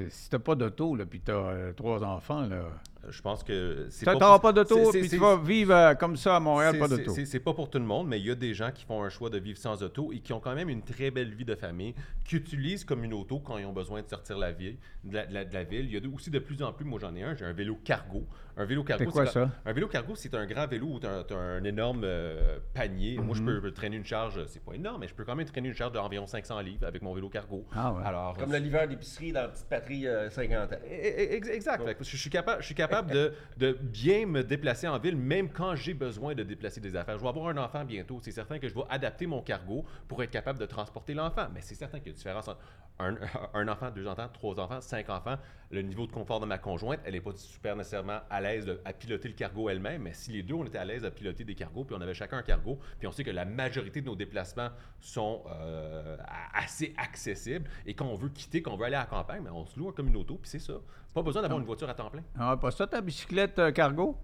[0.06, 2.64] si t'as pas d'auto, puis t'as euh, trois enfants, là.
[3.10, 6.36] Je pense que c'est Tu n'auras pas d'auto, puis tu vas vivre euh, comme ça
[6.36, 7.12] à Montréal, pas d'auto.
[7.14, 9.02] c'est- C'est pas pour tout le monde, mais il y a des gens qui font
[9.02, 11.44] un choix de vivre sans auto et qui ont quand même une très belle vie
[11.44, 11.94] de famille,
[12.24, 15.26] qui utilisent comme une auto quand ils ont besoin de sortir la ville, de la,
[15.26, 15.86] de la- de la ville.
[15.86, 17.52] Il y a de- aussi de plus en plus, moi j'en ai un, j'ai un
[17.52, 18.26] vélo cargo.
[18.56, 19.50] Un vélo cargo, C'est quoi quand- ça?
[19.66, 23.18] Un vélo cargo, c'est un grand vélo où tu as, un énorme euh, panier.
[23.18, 23.46] Moi, je Mhm.
[23.46, 25.74] peux, peux traîner une charge, c'est pas énorme, mais je peux quand même traîner une
[25.74, 27.66] charge d'environ 500 livres avec mon vélo cargo.
[27.74, 28.02] Ah ouais.
[28.04, 30.76] Alors, Comme le livreur d'épicerie dans la petite patrie euh, 50 ans.
[30.88, 31.84] Ex- Exact.
[31.84, 35.16] Fait que je suis capable, je suis capable de, de bien me déplacer en ville,
[35.16, 37.18] même quand j'ai besoin de déplacer des affaires.
[37.18, 38.20] Je vais avoir un enfant bientôt.
[38.22, 41.48] C'est certain que je vais adapter mon cargo pour être capable de transporter l'enfant.
[41.52, 42.60] Mais c'est certain qu'il y a une différence entre
[43.00, 43.16] un,
[43.54, 45.36] un enfant, deux enfants, trois enfants, cinq enfants.
[45.70, 48.92] Le niveau de confort de ma conjointe, elle n'est pas super nécessairement à l'aise à
[48.92, 50.02] piloter le cargo elle-même.
[50.02, 52.14] Mais si les deux, on était à l'aise à piloter des cargos, puis on avait
[52.14, 54.70] chacun un cargo, puis on sait que la majorité de nos déplacements
[55.00, 56.16] sont euh,
[56.52, 59.66] assez accessibles, et quand on veut quitter, qu'on veut aller à la campagne, ben, on
[59.66, 60.74] se loue comme une auto, puis c'est ça.
[61.12, 62.22] Pas besoin d'avoir une voiture à temps plein.
[62.38, 64.16] Ah, pas ça, ta bicyclette euh, cargo?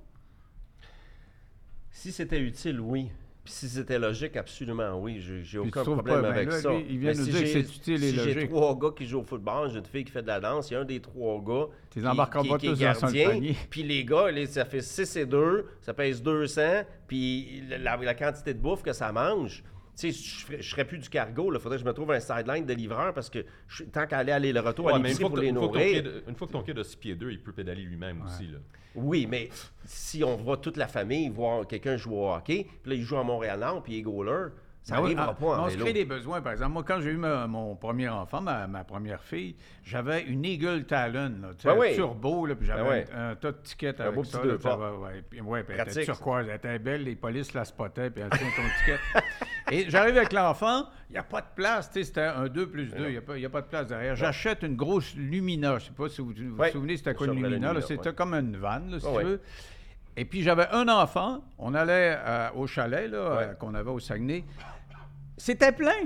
[1.91, 3.11] Si c'était utile, oui.
[3.51, 5.21] Puis si c'était logique, absolument oui.
[5.21, 6.73] J'ai, j'ai aucun problème pas, ben avec là, ça.
[6.89, 8.49] il vient Mais nous si dire que j'ai- c'est utile et si j'ai logique.
[8.51, 10.75] trois gars qui jouent au football, j'ai une fille qui fait de la danse, il
[10.75, 12.05] y a un des trois gars Tu les
[12.59, 13.41] qui- est gardien.
[13.71, 18.15] Puis les gars, les- ça fait 6 et 2, ça pèse 200, puis la, la
[18.15, 19.65] quantité de bouffe que ça mange...
[19.97, 22.11] Tu sais, je ferais, je ferais plus du cargo, il faudrait que je me trouve
[22.13, 24.99] un sideline de livreur parce que je- tant qu'à aller aller le retour à Ouais,
[24.99, 26.23] une l'épicerie pour les une fois que ton nourrir...
[26.29, 28.47] une fois que ton kid a 6 pieds 2, il peut pédaler lui-même aussi.
[28.47, 28.59] Là.
[28.95, 29.51] Oui, mais
[29.85, 33.17] si on voit toute la famille voir quelqu'un jouer au hockey, puis là, il joue
[33.19, 34.49] à Montréal-Nord, puis il est goaler,
[34.83, 36.41] Ça Ben oui, ah, pas en On se crée des besoins.
[36.41, 39.55] Par exemple, moi, quand j'ai eu ma- mon premier enfant, ma, ma première fille,
[39.85, 41.95] j'avais une Eagle Talon, là, sais, Ben oui.
[41.95, 44.39] turbo, là, puis j'avais Ben un, un tas de tickets Un avec beau ça.
[44.39, 45.23] petit là, ça ouais.
[45.29, 48.31] Puis, ouais, puis elle était turquoise, elle était belle, les polices la spottaient, puis elle
[48.31, 48.99] tient ton ticket.
[49.73, 53.05] Et j'arrive avec l'enfant, il n'y a pas de place, c'était un 2 plus 2,
[53.05, 54.17] il n'y a, pas- a de place derrière.
[54.17, 56.71] J'achète une grosse Lumina, je ne sais pas si vous vous, Ouais.
[56.73, 59.41] souvenez, c'était quoi une Lumina, c'était comme une vanne, si tu veux.
[60.17, 63.43] Et puis j'avais un enfant, on allait euh, au chalet là, Ouais.
[63.45, 64.45] euh, qu'on avait au Saguenay.
[65.37, 66.03] C'était plein.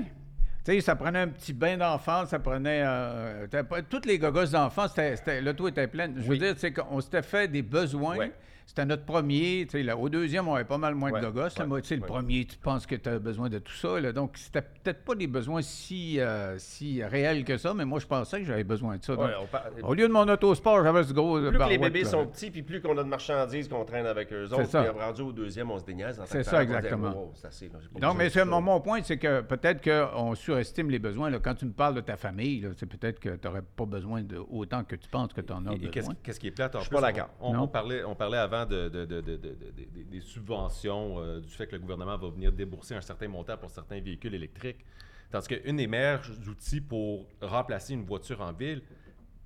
[0.63, 2.81] Tu sais, ça prenait un petit bain d'enfant, ça prenait.
[2.85, 3.45] euh,
[3.89, 6.15] toutes les gogosses d'enfants, c'était- l'auto était pleine.
[6.17, 6.39] Je veux Oui.
[6.39, 8.17] dire, c'est qu'on s'était fait des besoins.
[8.17, 8.31] Ouais.
[8.65, 9.65] C'était notre premier.
[9.69, 11.49] Tu sais, là, au deuxième, on avait pas mal moins Ouais, de là, ouais,
[11.87, 13.99] sais, le premier, tu penses que tu as besoin de tout ça.
[13.99, 14.11] là.
[14.11, 18.07] donc, c'était peut-être pas des besoins si, euh, si réels que ça, mais moi, je
[18.07, 19.15] pensais que j'avais besoin de ça.
[19.15, 21.39] Donc, Ouais, on par- au lieu de mon autosport, j'avais ce gros.
[21.39, 22.09] Plus que les bébés là.
[22.09, 24.83] sont petits, puis plus qu'on a de marchandises qu'on traîne avec eux autres, ça.
[24.83, 26.19] puis rendu au deuxième, on se déniaise.
[26.25, 27.09] C'est ça, exactement.
[27.11, 31.29] Wow, assez, besoin mais mon, mon point, c'est que peut-être qu'on surestime les besoins.
[31.29, 31.39] là.
[31.39, 34.37] Quand tu me parles de ta famille, c'est peut-être que tu n'aurais pas besoin de
[34.49, 36.15] autant que tu penses que tu en as Et, et qu'est-ce besoin.
[36.23, 37.29] qu'est-ce qui est plate en Je suis pas d'accord.
[37.39, 41.49] On, parlait, on parlait avant de, de- de- de- de- de- des- subventions, euh, du
[41.49, 44.83] fait que le gouvernement va venir débourser un certain montant pour certains véhicules électriques.
[45.31, 48.81] Tandis qu'une des meilleurs outils pour remplacer une voiture en ville,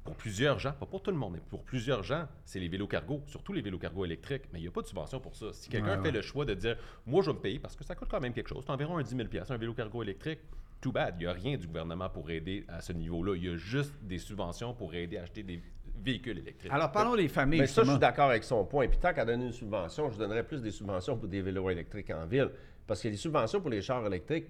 [0.03, 2.87] pour plusieurs gens, pas pour tout le monde, mais pour plusieurs gens, c'est les vélos
[2.87, 4.43] cargo, surtout les vélos cargo électriques.
[4.51, 5.51] Mais il n'y a pas de subvention pour ça.
[5.53, 7.83] Si quelqu'un Ouais, fait le choix de dire, moi je vais me payer parce que
[7.83, 10.39] ça coûte quand même quelque chose, c'est environ un 10 000 un vélo cargo électrique,
[10.81, 11.15] too bad.
[11.17, 13.35] Il n'y a rien du gouvernement pour aider à ce niveau-là.
[13.35, 15.61] Il y a juste des subventions pour aider à acheter des
[16.03, 16.71] véhicules électriques.
[16.71, 17.61] Alors, parlons des familles.
[17.61, 18.87] Mais ça, je suis d'accord avec son point.
[18.87, 22.09] Puis tant qu'à donner une subvention, je donnerais plus des subventions pour des vélos électriques
[22.11, 22.49] en ville.
[22.87, 24.47] Parce que les subventions pour les chars électriques,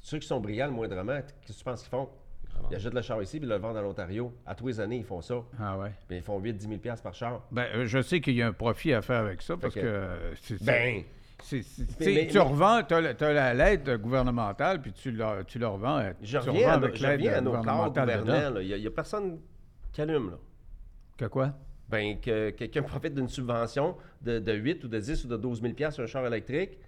[0.00, 2.08] ceux qui sont brillants le moindrement, qu'est-ce que tu penses qu'ils font?
[2.52, 2.68] Vraiment.
[2.70, 4.32] Ils achètent le char ici puis ils le vendent en Ontario.
[4.46, 5.42] À tous les années, ils font ça.
[5.60, 5.92] Ah ouais.
[6.08, 7.42] Puis ils font 8-10 000 par char.
[7.50, 9.80] Ben, euh, je sais qu'il y a un profit à faire avec ça parce que,
[9.80, 11.02] que- euh, c'est, Ben,
[11.42, 15.66] c'est- c'est- Mais- tu mais- revends, tu as l'aide gouvernementale, puis tu le, tu le
[15.66, 16.02] revends.
[16.22, 18.62] je tu reviens, revends à, nos- avec je l'aide reviens à nos corps gouvernementale.
[18.64, 19.38] Il n'y a, personne
[19.92, 20.30] qui allume.
[20.30, 20.36] Là.
[21.16, 21.52] Que quoi?
[21.88, 25.62] Ben, que quelqu'un profite d'une subvention de, de 8 ou de 10 ou de 12
[25.76, 26.78] 000 sur un char électrique,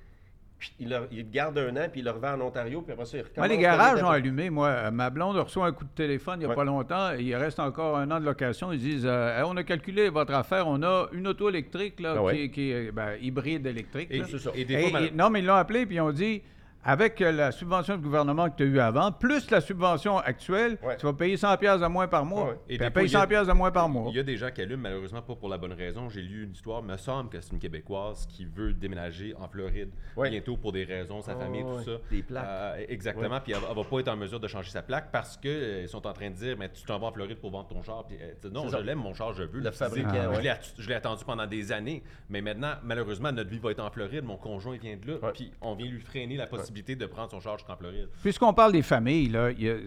[0.59, 2.93] puis il, le- il le garde un an, puis il le revend en Ontario, puis
[2.93, 3.37] après ça, il recommence.
[3.37, 4.51] Moi, les garages ont allumé.
[4.51, 6.55] Moi, euh, ma blonde reçoit un coup de téléphone il n'y a Ouais.
[6.57, 7.13] pas longtemps.
[7.13, 8.73] et il reste encore un an de location.
[8.73, 10.67] Ils disent euh, Hey, On a calculé votre affaire.
[10.67, 12.35] On a une auto électrique là, Ah ouais.
[12.35, 14.09] qui, est- qui est ben, hybride électrique.
[14.11, 14.25] Et, là.
[14.29, 14.51] c'est ça.
[14.53, 16.43] et des Et- fois, mal- et- non, mais ils l'ont appelé puis ils ont dit
[16.89, 20.79] avec euh, la subvention du gouvernement que tu as eue avant, plus la subvention actuelle,
[20.83, 20.97] Ouais.
[20.97, 22.45] tu vas payer 100 pièces de moins par mois.
[22.45, 22.55] Ouais, ouais.
[22.55, 24.07] Et Puis des elle fois, paye il y a- 100 pièces de moins par mois.
[24.11, 26.09] Il y a des gens qui allument, malheureusement pas pour la bonne raison.
[26.09, 29.91] J'ai lu une histoire, me semble que c'est une Québécoise qui veut déménager en Floride
[30.17, 30.31] Ouais.
[30.31, 31.77] bientôt pour des raisons, sa Oh, famille, ouais.
[31.85, 31.99] tout ça.
[32.11, 32.45] Des plaques.
[32.49, 33.39] Euh, exactement.
[33.41, 36.07] Puis elle, elle va pas être en mesure de changer sa plaque parce qu'ils sont
[36.07, 38.07] en train de dire Mais tu t'en vas en Floride pour vendre ton char.
[38.07, 38.17] Puis
[38.51, 40.43] non, je l'aime, mon char, je veux Le fabricant, Je ouais.
[40.43, 42.03] l'ai att- Je l'ai attendu pendant des années.
[42.31, 44.25] Mais maintenant, malheureusement, notre vie va être en Floride.
[44.25, 45.19] Mon conjoint vient de là.
[45.23, 45.33] Ouais.
[45.35, 48.09] Puis on vient lui freiner la possibilité de prendre son char jusqu'en Floride.
[48.23, 49.37] Puisqu'on parle des familles,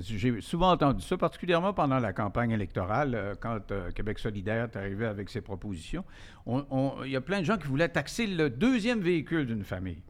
[0.01, 4.75] j'ai souvent entendu ça, particulièrement pendant la campagne électorale, euh, quand euh, Québec solidaire est
[4.75, 6.03] arrivé avec ses propositions.
[6.45, 9.63] On- on- Il y a plein de gens qui voulaient taxer le deuxième véhicule d'une
[9.63, 10.01] famille.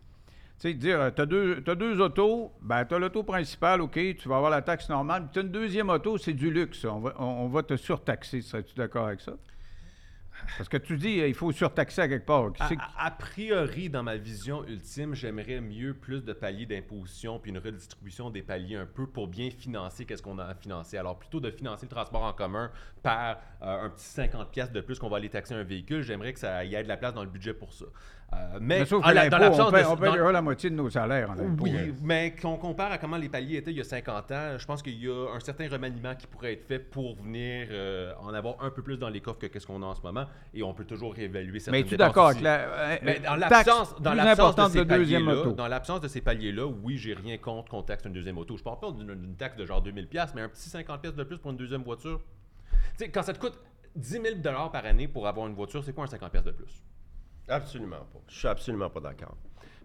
[0.60, 4.28] Tu sais, dire, tu as deux, deux autos, ben, tu as l'auto principale, OK, tu
[4.30, 6.86] vas avoir la taxe normale, puis tu as une deuxième auto, c'est du luxe.
[6.86, 8.42] On va, on va te surtaxer.
[8.42, 9.34] Serais-tu d'accord avec ça?
[10.58, 12.52] Parce que tu dis, euh, il faut surtaxer à quelque part.
[12.54, 17.58] Qui- a priori, dans ma vision ultime, j'aimerais mieux plus de paliers d'imposition puis une
[17.58, 20.98] redistribution des paliers un peu pour bien financer qu'est-ce qu'on a à financer.
[20.98, 22.72] Alors, plutôt de financer le transport en commun
[23.04, 26.34] par euh, un petit 50 pièces de plus qu'on va aller taxer un véhicule, j'aimerais
[26.34, 27.86] que ça y ait de la place dans le budget pour ça.
[28.34, 30.06] Euh, mais Mais sauf en que la- l'impôt, dans l'absence on paie, de- on paie
[30.06, 33.28] dans- déjà la moitié de nos salaires en oui, mais qu'on compare à comment les
[33.28, 36.16] paliers étaient il y a 50 ans, je pense qu'il y a un certain remaniement
[36.16, 39.40] qui pourrait être fait pour venir euh, en avoir un peu plus dans les coffres
[39.40, 41.98] que qu'est-ce qu'on a en ce moment, et on peut toujours réévaluer certaines Mais es-tu
[41.98, 45.42] dépenses d'accord avec la euh, Mais dans l'absence, dans l'absence de ces de deuxième paliers-là,
[45.42, 45.52] auto?
[45.52, 48.56] dans l'absence de ces paliers-là, oui, j'ai rien contre qu'on taxe une deuxième auto.
[48.56, 51.24] Je parle pas d'une taxe de genre 2000 pièces, mais un petit 50 pièces de
[51.26, 52.22] plus pour une deuxième voiture.
[52.98, 53.60] Tu sais, quand ça te coûte
[53.94, 56.52] 10 000 dollars par année pour avoir une voiture, c'est quoi un 50 pièces de
[56.52, 56.82] plus?
[57.52, 58.20] Absolument pas.
[58.28, 59.36] Je suis absolument pas d'accord.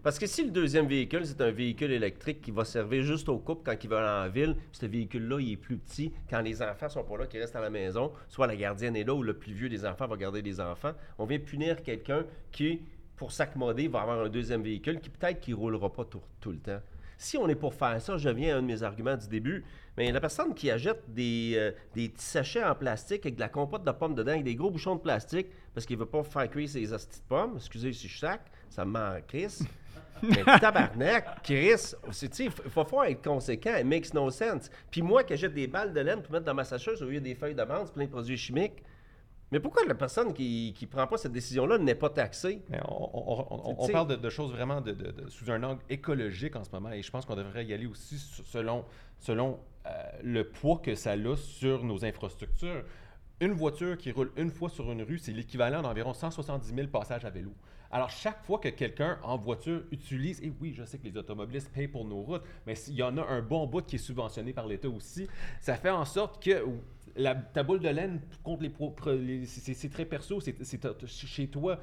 [0.01, 3.39] Parce que si le deuxième véhicule, c'est un véhicule électrique qui va servir juste au
[3.39, 6.87] couple quand ils veulent en ville, ce véhicule-là, il est plus petit, quand les enfants
[6.87, 9.33] sont pas là, qu'ils restent à la maison, soit la gardienne est là ou le
[9.33, 12.83] plus vieux des enfants va garder les enfants, on vient punir quelqu'un qui,
[13.17, 16.59] pour s'accommoder, va avoir un deuxième véhicule qui peut-être qui roulera pas tout, tout le
[16.59, 16.79] temps.
[17.17, 19.65] Si on est pour faire ça, je viens à un de mes arguments du début,
[19.97, 23.49] mais la personne qui achète des, euh, des petits sachets en plastique avec de la
[23.49, 26.49] compote de pommes dedans, avec des gros bouchons de plastique, parce qu'il veut pas faire
[26.49, 29.59] cuire ses hosties de pommes, excusez si je sac, ça me en Chris.
[30.23, 31.93] Mais tabarnak, Chris,
[32.39, 34.69] il faut, faut faire être conséquent, it makes no sense.
[34.89, 37.19] Puis moi, que jette des balles de laine pour mettre dans ma sacheuse au lieu
[37.19, 38.83] des feuilles de menthe, plein de produits chimiques,
[39.51, 42.61] Mais pourquoi la personne qui ne prend pas cette décision-là n'est pas taxée?
[42.69, 44.95] Mais on, on- on- on Tu sais- parle de, de choses vraiment de,
[45.29, 48.17] sous un angle écologique en ce moment et je pense qu'on devrait y aller aussi
[48.17, 48.83] selon,
[49.19, 49.89] selon euh,
[50.23, 52.83] le poids que ça a sur nos infrastructures.
[53.39, 57.23] Une voiture qui roule une fois sur une rue, c'est l'équivalent d'environ 170 000 passages
[57.23, 57.53] à vélo.
[57.89, 61.71] Alors, chaque fois que quelqu'un en voiture utilise, et oui, je sais que les automobilistes
[61.71, 64.51] payent pour nos routes, mais s'il y en a un bon bout qui est subventionné
[64.51, 65.27] par l'État aussi,
[65.61, 66.65] ça fait en sorte que
[67.17, 70.55] la, ta boule de laine contre les, les- c'est très perso, c'est
[71.07, 71.79] chez toi,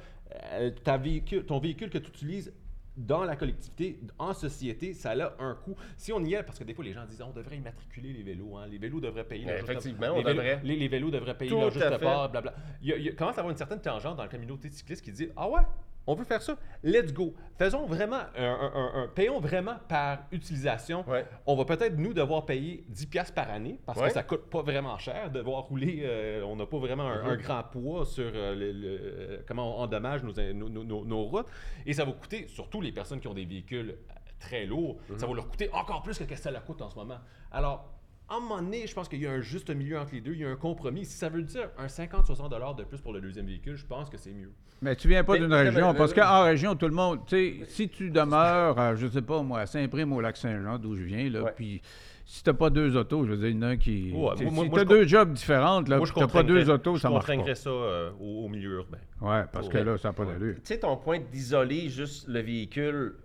[0.53, 2.53] euh, ta véhicule, ton véhicule que tu utilises
[2.97, 5.75] dans la collectivité, en société, ça a un coût.
[5.97, 8.23] Si on y est, parce que des fois les gens disent on devrait immatriculer les
[8.23, 10.61] vélos, hein, les vélos devraient payer leur juste- effectivement, les on vélos- devrait.
[10.63, 12.53] Les, les vélos devraient payer Tout leur juste part, blabla.
[12.81, 15.11] Il, y a- il commence à avoir une certaine tangente dans la communauté cycliste qui
[15.11, 15.59] dit Ah ouais,
[16.07, 17.33] on veut faire ça, let's go.
[17.57, 21.03] Faisons vraiment, un, un- un- un- payons vraiment par utilisation.
[21.09, 21.25] Ouais.
[21.45, 24.07] On va peut-être, nous, devoir payer 10$ piastres par année parce Ouais.
[24.07, 25.31] que ça coûte pas vraiment cher.
[25.31, 27.29] Devoir rouler, euh, on n'a pas vraiment un, Mhm.
[27.29, 31.23] un grand poids sur euh, le, le- comment on endommage nos, nos, nos- nos- nos
[31.23, 31.47] routes.
[31.85, 33.95] Et ça va coûter, surtout les personnes qui ont des véhicules
[34.39, 35.17] très lourds, Mhm.
[35.17, 37.17] ça va leur coûter encore plus que ce que ça leur coûte en ce moment.
[37.51, 37.89] Alors,
[38.29, 40.33] à un moment donné, je pense qu'il y a un juste milieu entre les deux,
[40.33, 41.05] il y a un compromis.
[41.05, 44.09] Si ça veut dire un 50-60$ dollars de plus pour le deuxième véhicule, je pense
[44.09, 44.51] que c'est mieux.
[44.81, 47.87] Mais tu viens pas d'une région, parce qu'en région, tout le monde, tu sais, si
[47.89, 51.51] tu demeures, à, je sais pas moi, à Saint-Prime au Lac-Saint-Jean, d'où je viens, là,
[51.55, 51.81] puis
[52.25, 54.11] si t'as pas deux autos, je veux dire, il y en a un qui...
[54.11, 56.69] Ouais, moi- si moi, t'as je deux jobs différentes, là, Moi, je t'as pas deux
[56.69, 57.33] autos, ça je marche pas.
[57.33, 58.97] contraignerais ça euh, au, au milieu urbain.
[59.21, 60.55] Ouais, parce que là, ça n'a pas d'allure.
[60.55, 63.15] Tu sais, ton point d'isoler juste le véhicule,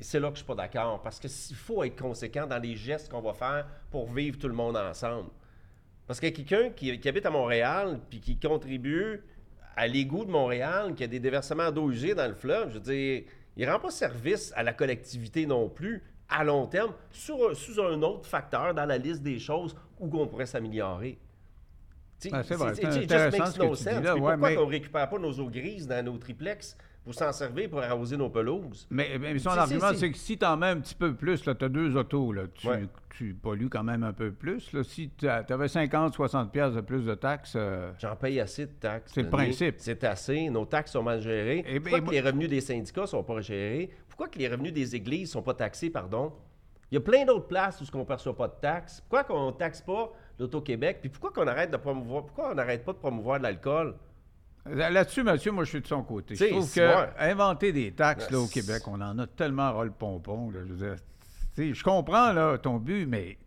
[0.00, 1.02] c'est là que je suis pas d'accord.
[1.02, 4.48] Parce que s'il faut être conséquent dans les gestes qu'on va faire pour vivre tout
[4.48, 5.30] le monde ensemble.
[6.06, 9.22] Parce que quelqu'un qui, qui habite à Montréal puis qui contribue
[9.76, 12.80] à l'égout de Montréal, qui a des déversements d'eau usée dans le fleuve, je veux
[12.80, 13.22] dire,
[13.56, 18.00] il rend pas service à la collectivité non plus à long terme sur sous un
[18.02, 21.18] autre facteur dans la liste des choses où on pourrait s'améliorer.
[22.30, 24.20] Ben, c'est vrai, c'est it just intéressant makes ce que no tu dis là, ouais,
[24.20, 27.80] pourquoi mais- qu'on récupère pas nos eaux grises dans nos triplex pour s'en servir pour
[27.82, 28.86] arroser nos pelouses?
[28.90, 29.98] Mais, mais son Si, argument, si.
[29.98, 32.68] c'est que si t'en mets un petit peu plus, là, t'as deux autos, là, tu,
[32.68, 32.86] Ouais.
[33.10, 34.72] tu pollues quand même un peu plus.
[34.72, 34.84] Là.
[34.84, 38.72] Si t'a- t'avais 50, 60 pièces de plus de taxes, euh, J'en paye assez de
[38.72, 39.12] taxes.
[39.14, 39.74] C'est le principe.
[39.78, 40.48] C'est assez.
[40.50, 41.64] Nos taxes sont mal gérées.
[41.66, 43.90] Eh ben, Pourquoi que les revenus des syndicats sont pas gérés?
[44.08, 46.32] Pourquoi que les revenus des églises sont pas taxés, pardon?
[46.90, 49.00] Il y a plein d'autres places où on ne perçoit pas de taxes.
[49.00, 50.98] Pourquoi qu'on ne taxe pas l'Auto-Québec?
[51.00, 52.26] Puis pourquoi qu'on arrête de promouvoir...
[52.26, 53.94] Pourquoi on n'arrête pas de promouvoir de l'alcool?
[54.64, 56.36] Là-dessus, monsieur, moi, je suis de son côté.
[56.36, 57.12] Je trouve que vrai.
[57.18, 60.50] inventer des taxes là, au Québec, on en a tellement ras le pompon.
[60.50, 60.96] là, je, veux dire,
[61.52, 63.38] t'sais, je comprends là, ton but, mais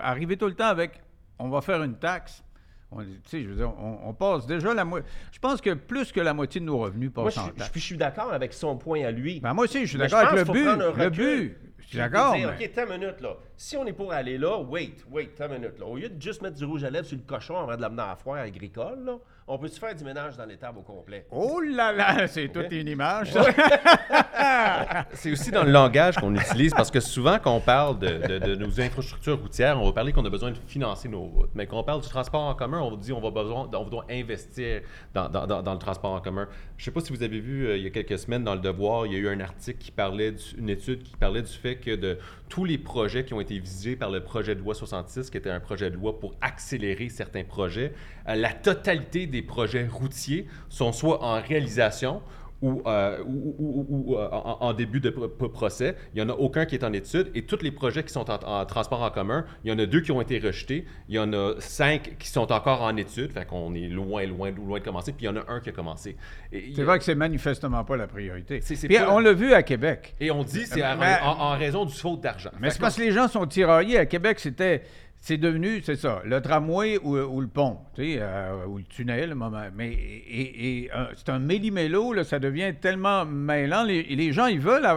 [0.00, 1.00] arriver tout le temps avec
[1.40, 2.44] on va faire une taxe.
[2.92, 5.08] On, je veux dire, on, on passe déjà la moitié.
[5.30, 7.70] Je pense que plus que la moitié de nos revenus passent je, en je- taxes.
[7.70, 9.40] puis je suis d'accord avec son point à lui.
[9.40, 10.64] Ben, moi aussi, je suis d'accord avec le but.
[10.96, 11.56] Le but.
[11.78, 12.32] Je suis d'accord.
[12.34, 13.36] mais- OK, t'as minute, là.
[13.56, 15.86] Si on est pour aller là, wait, wait, t'as minute, là.
[15.86, 18.02] Au lieu de juste mettre du rouge à lèvres sur le cochon avant de l'amener
[18.02, 19.18] à la foire agricole, là,
[19.52, 21.26] on peut-tu faire du ménage dans l'étable au complet?
[21.30, 23.32] Oh là là, c'est toute une image.
[23.32, 23.44] ça.
[25.12, 28.38] C'est aussi dans le langage qu'on utilise parce que souvent, quand on parle de, de-
[28.38, 31.50] de nos infrastructures routières, on va parler qu'on a besoin de financer nos routes.
[31.54, 34.06] Mais quand on parle du transport en commun, on dit on va besoin, on doit
[34.10, 34.82] investir
[35.14, 36.48] dans, dans- dans- dans le transport en commun.
[36.76, 38.54] Je ne sais pas si vous avez vu euh, il y a quelques semaines dans
[38.54, 41.42] Le Devoir, il y a eu un article qui parlait, du- une étude qui parlait
[41.42, 44.60] du fait que de tous les projets qui ont été visés par le projet de
[44.60, 47.92] loi 66, qui était un projet de loi pour accélérer certains projets,
[48.28, 52.22] euh, la totalité des projets routiers sont soit en réalisation
[52.62, 55.96] ou, euh, ou- ou- ou- ou, euh, en, en début de pro- pro- procès.
[56.14, 57.30] Il n'y en a aucun qui est en étude.
[57.34, 59.86] Et tous les projets qui sont en, en transport en commun, il y en a
[59.86, 60.84] deux qui ont été rejetés.
[61.08, 63.32] Il y en a cinq qui sont encore en étude.
[63.32, 65.12] Fait qu'on est loin, loin, loin de commencer.
[65.12, 66.16] Puis il y en a un qui a commencé.
[66.52, 68.60] C'est a- vrai que c'est manifestement pas la priorité.
[68.62, 70.14] C'est Puis pas- on l'a vu à Québec.
[70.20, 72.50] et on dit c'est en, Mais- en- en raison du faute d'argent.
[72.60, 73.96] Mais c'est parce que les gens sont tiraillés.
[73.96, 74.82] À Québec, c'était.
[75.22, 79.36] C'est devenu, c'est ça, le tramway ou, le pont, tu sais, euh, ou le tunnel,
[79.74, 83.84] mais et, c'est un méli-mélo, là, ça devient tellement mêlant.
[83.84, 84.88] Les, gens, ils veulent,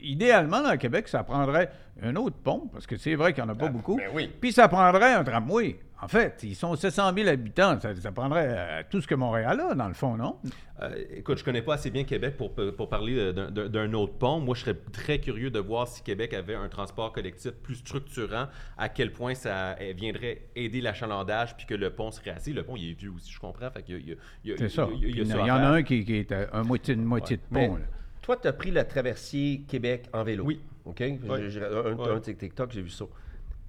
[0.00, 1.70] idéalement, à Québec, ça prendrait
[2.02, 3.96] un autre pont, parce que c'est vrai qu'il n'y en a pas beaucoup.
[3.96, 4.30] ben oui.
[4.40, 5.78] Puis ça prendrait un tramway.
[6.00, 9.60] En fait, ils sont 700 000 habitants, ça, ça prendrait euh, tout ce que Montréal
[9.60, 10.36] a, dans le fond, non?
[10.80, 14.38] Euh, écoute, je connais pas assez bien Québec pour, pour parler d'un- d'un autre pont.
[14.38, 18.46] Moi, je serais très curieux de voir si Québec avait un transport collectif plus structurant,
[18.76, 22.52] à quel point ça euh, viendrait aider l'achalandage, puis que le pont serait assez.
[22.52, 23.68] Le pont, il est vieux aussi, je comprends.
[23.72, 24.88] Fait il y a- il y a- C'est ça.
[24.94, 26.04] il y a- il y a Puis Il y, ça à en a un qui,
[26.04, 27.76] qui est à un moitié, une moitié de pont.
[28.22, 30.44] toi, tu as pris le traversier Québec en vélo.
[30.46, 30.60] Oui.
[30.88, 31.00] OK?
[31.00, 32.10] Un, Ouais.
[32.10, 33.04] un TikTok, j'ai vu ça.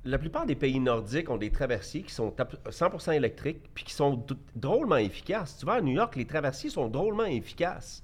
[0.06, 3.94] La plupart des pays nordiques ont des traversiers qui sont tap- 100% électriques puis qui
[3.94, 4.24] sont
[4.56, 5.58] drôlement efficaces.
[5.60, 8.02] Tu vas à New York, les traversiers sont drôlement efficaces.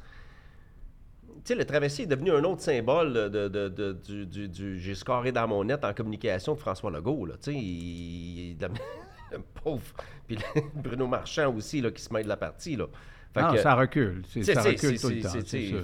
[1.44, 4.80] Tu sais, le traversier est devenu un autre symbole de, de- de- du, du- du-
[4.80, 7.26] j'ai scoré dans mon net en communication de François Legault.
[7.26, 7.36] Là.
[7.36, 8.58] Tu sais, il- il-
[9.64, 9.82] Pauvre.
[10.28, 10.38] Puis
[10.76, 12.76] Bruno Marchand aussi, là, qui se met de la partie.
[12.76, 12.88] Là.
[13.34, 14.24] Fait Non, que- ça recule.
[14.44, 15.30] Ça recule tout le temps.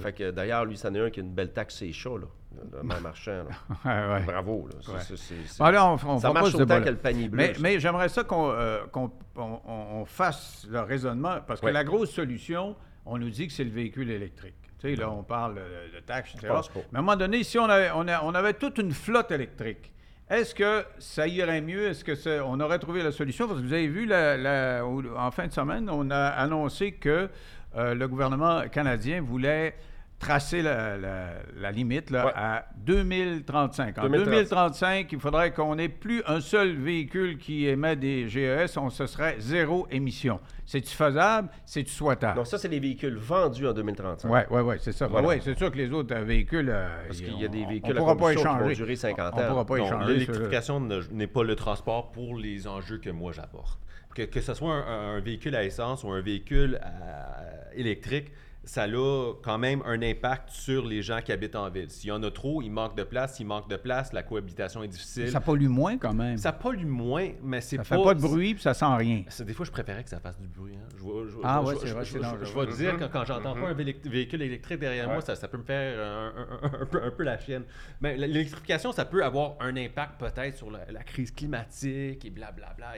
[0.00, 2.26] Fait que d'ailleurs, lui, c'en est un qui a une belle taxe, c'est chaud, là.
[2.82, 3.74] Le Marchand, là.
[3.84, 4.22] Ouais, ouais.
[4.24, 4.78] Bravo, là.
[4.80, 4.98] C'est- Ouais.
[5.00, 7.36] c'est- c'est- c'est- Bon, là, on, on ça marche autant que le panier bleu.
[7.36, 7.60] Mais, ça.
[7.60, 8.80] mais j'aimerais ça qu'on euh,
[10.06, 12.76] fasse le raisonnement, parce que la grosse solution,
[13.06, 14.54] on nous dit que c'est le véhicule électrique.
[14.78, 16.52] Tu sais, là, on parle de taxes, etc.
[16.92, 19.30] Mais à un moment donné, si on avait, on a- on avait toute une flotte
[19.30, 19.92] électrique,
[20.28, 21.88] est-ce que ça irait mieux?
[21.88, 23.46] Est-ce que c'est- on aurait trouvé la solution?
[23.46, 26.92] Parce que vous avez vu, la- la- au- en fin de semaine, on a annoncé
[26.92, 27.28] que
[27.76, 29.74] euh, le gouvernement canadien voulait
[30.22, 32.32] tracer la, la- la limite là, Ouais.
[32.36, 33.98] à 2035.
[33.98, 34.30] En 2035.
[34.30, 39.06] 2035, il faudrait qu'on ait plus un seul véhicule qui émet des GES, on, ce
[39.06, 40.38] serait zéro émission.
[40.64, 41.48] C'est-tu faisable?
[41.66, 42.36] C'est-tu souhaitable?
[42.36, 44.30] Donc, ça, c'est les véhicules vendus en 2035.
[44.32, 45.08] Oui, oui, oui, c'est ça.
[45.08, 45.26] Voilà.
[45.26, 46.70] Oui, c'est sûr que les autres euh, véhicules.
[46.70, 48.96] euh, Parce qu'il y a des on- véhicules on à pourra pas qui vont durer
[48.96, 49.48] 50 On ne ans.
[49.48, 50.12] pourra pas échanger.
[50.12, 53.80] l'électrification ne- n'est pas le transport pour les enjeux que moi j'apporte.
[54.14, 58.30] Que, que ce soit un, un véhicule à essence ou un véhicule à- électrique,
[58.64, 61.90] ça a quand même un impact sur les gens qui habitent en ville.
[61.90, 63.34] S'il y en a trop, il manque de place.
[63.36, 65.30] S'il manque de place, la cohabitation est difficile.
[65.30, 66.36] Ça pollue moins quand même.
[66.36, 67.84] Ça, Ça pollue moins, mais c'est pas...
[67.84, 69.22] fait pas de bruit puis ça sent rien.
[69.40, 70.74] Des fois, je préférais que ça fasse du bruit.
[70.76, 70.86] hein.
[70.96, 72.44] Je, vais- je- Ah je- ouais, c'est vrai, je- c'est dangereux.
[72.44, 75.48] Je vais te dire, quand, quand j'entends pas un véhicule électrique derrière moi, ça, ça
[75.48, 77.64] peut me faire un, un- un- un peu, un peu la chienne.
[78.00, 82.92] Mais l'électrification, ça peut avoir un impact peut-être sur la, la crise climatique et blablabla.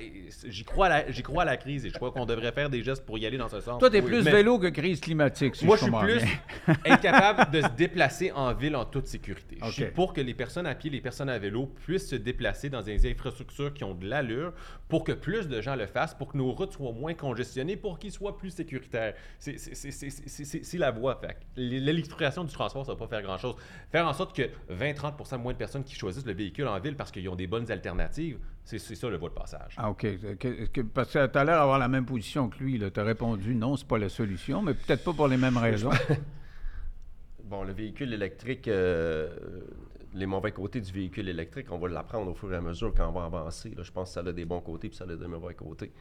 [0.47, 2.69] J'y crois, à la- j'y crois à la crise et je crois qu'on devrait faire
[2.71, 3.79] des gestes pour y aller dans ce sens.
[3.79, 4.07] Toi, t'es Oui.
[4.09, 6.75] plus Mais vélo que crise climatique, si Moi, je suis plus bien.
[6.85, 9.59] être capable de se déplacer en ville en toute sécurité.
[9.65, 12.71] Je suis pour que les personnes à pied, les personnes à vélo puissent se déplacer
[12.71, 14.53] dans des infrastructures qui ont de l'allure,
[14.89, 17.99] pour que plus de gens le fassent, pour que nos routes soient moins congestionnées, pour
[17.99, 19.15] qu'ils soient plus sécuritaires.
[19.39, 21.21] C'est- la voie.
[21.57, 23.57] L'électrification du transport, ça va pas faire grand-chose.
[23.91, 27.11] Faire en sorte que 20-30 moins de personnes qui choisissent le véhicule en ville parce
[27.11, 29.75] qu'ils ont des bonnes alternatives, c'est ça le voie de passage.
[29.77, 30.01] Ah, OK.
[30.39, 32.79] Que- que- parce que tu as l'air d'avoir la même position que lui.
[32.93, 35.91] Tu as répondu non, c'est pas la solution, mais peut-être pas pour les mêmes raisons.
[37.45, 39.29] Bon, le véhicule électrique, euh,
[40.15, 43.07] les mauvais côtés du véhicule électrique, on va l'apprendre au fur et à mesure quand
[43.09, 43.71] on va avancer.
[43.77, 43.83] là.
[43.83, 45.93] Je pense que ça a des bons côtés puis ça a des mauvais côtés.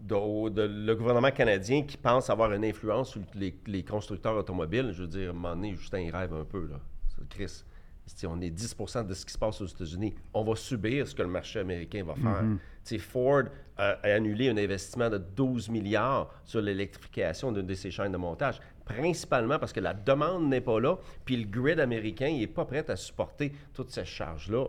[0.00, 5.02] De- le gouvernement canadien qui pense avoir une influence sur les, les constructeurs automobiles, je
[5.02, 6.66] veux dire, à un moment donné, Justin, il rêve un peu.
[6.66, 6.80] Là.
[7.30, 7.62] Chris,
[8.06, 8.76] si on est 10
[9.06, 12.04] de ce qui se passe aux États-Unis, on va subir ce que le marché américain
[12.04, 12.44] va faire.
[12.82, 13.44] Sais, Ford
[13.76, 18.18] a, a annulé un investissement de 12 milliards sur l'électrification d'une de ses chaînes de
[18.18, 22.64] montage, principalement parce que la demande n'est pas là, puis le grid américain n'est pas
[22.64, 24.66] prêt à supporter toutes ces charges-là.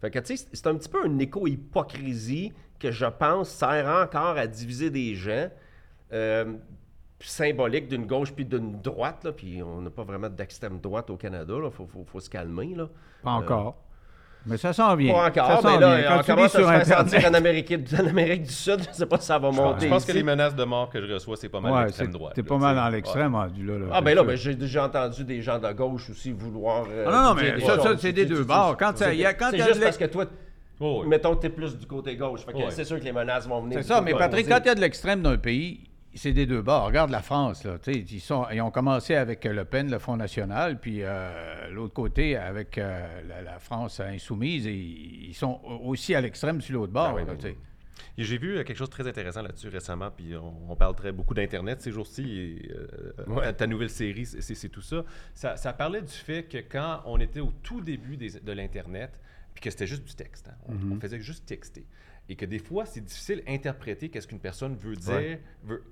[0.00, 4.36] Fait que, tu sais, c'est un petit peu une éco-hypocrisie que je pense sert encore
[4.36, 5.48] à diviser des gens,
[6.12, 6.54] euh,
[7.20, 11.16] symbolique d'une gauche puis d'une droite, là, puis on n'a pas vraiment d'extrême droite au
[11.16, 12.74] Canada, il faut, faut- faut se calmer.
[12.76, 12.88] Là.
[13.22, 13.76] Pas encore.
[14.48, 15.12] Mais ça s'en vient.
[15.12, 16.08] Pas encore, ça mais là, vient.
[16.08, 18.88] Quand on tu commence à se faire sentir en Amérique, en Amérique du Sud, je
[18.90, 21.04] ne sais pas si ça va monter Je pense que les menaces de mort que
[21.04, 22.34] je reçois, c'est pas mal Ouais, l'extrême c'est- droite.
[22.34, 22.92] T'es pas mal dans Ouais.
[22.92, 23.76] l'extrême rendu là.
[23.78, 26.86] là, Ah, ben là, ben, j'ai déjà entendu des gens de gauche aussi vouloir.
[26.88, 28.76] euh, Ah non, non, mais ça, c'est des deux bords.
[28.94, 30.26] c'est- il y a- quand il y C'est a juste de parce que toi,
[30.78, 32.44] Oh, mettons que tu es plus du côté gauche.
[32.44, 32.64] Fait que Ouais.
[32.70, 33.78] c'est sûr que les menaces vont venir.
[33.80, 35.80] C'est ça, mais Patrick, quand il y a de l'extrême d'un pays,
[36.16, 36.86] c'est des deux bords.
[36.86, 37.76] Regarde la France, là.
[37.86, 42.36] Ils, sont, ils ont commencé avec Le Pen, le Front National, puis euh, l'autre côté
[42.36, 47.08] avec euh, la, la France insoumise, et ils sont aussi à l'extrême sur l'autre bord.
[47.10, 47.56] Ah oui, là, oui, tu sais.
[48.18, 50.94] Et J'ai vu euh, quelque chose de très intéressant là-dessus récemment, puis on, on parle
[50.94, 53.42] très beaucoup d'Internet ces jours-ci, euh, Ouais.
[53.44, 55.04] ta, ta nouvelle série, c'est tout ça.
[55.34, 55.56] ça.
[55.56, 59.10] ça parlait du fait que quand on était au tout début des- de l'Internet,
[59.54, 60.96] puis que c'était juste du texte, hein, on, Mm-hmm.
[60.96, 61.86] on faisait juste texter,
[62.28, 65.14] et que des fois, c'est difficile d'interpréter qu'est-ce qu'une personne veut dire.
[65.14, 65.40] Ouais.
[65.64, 65.84] veut-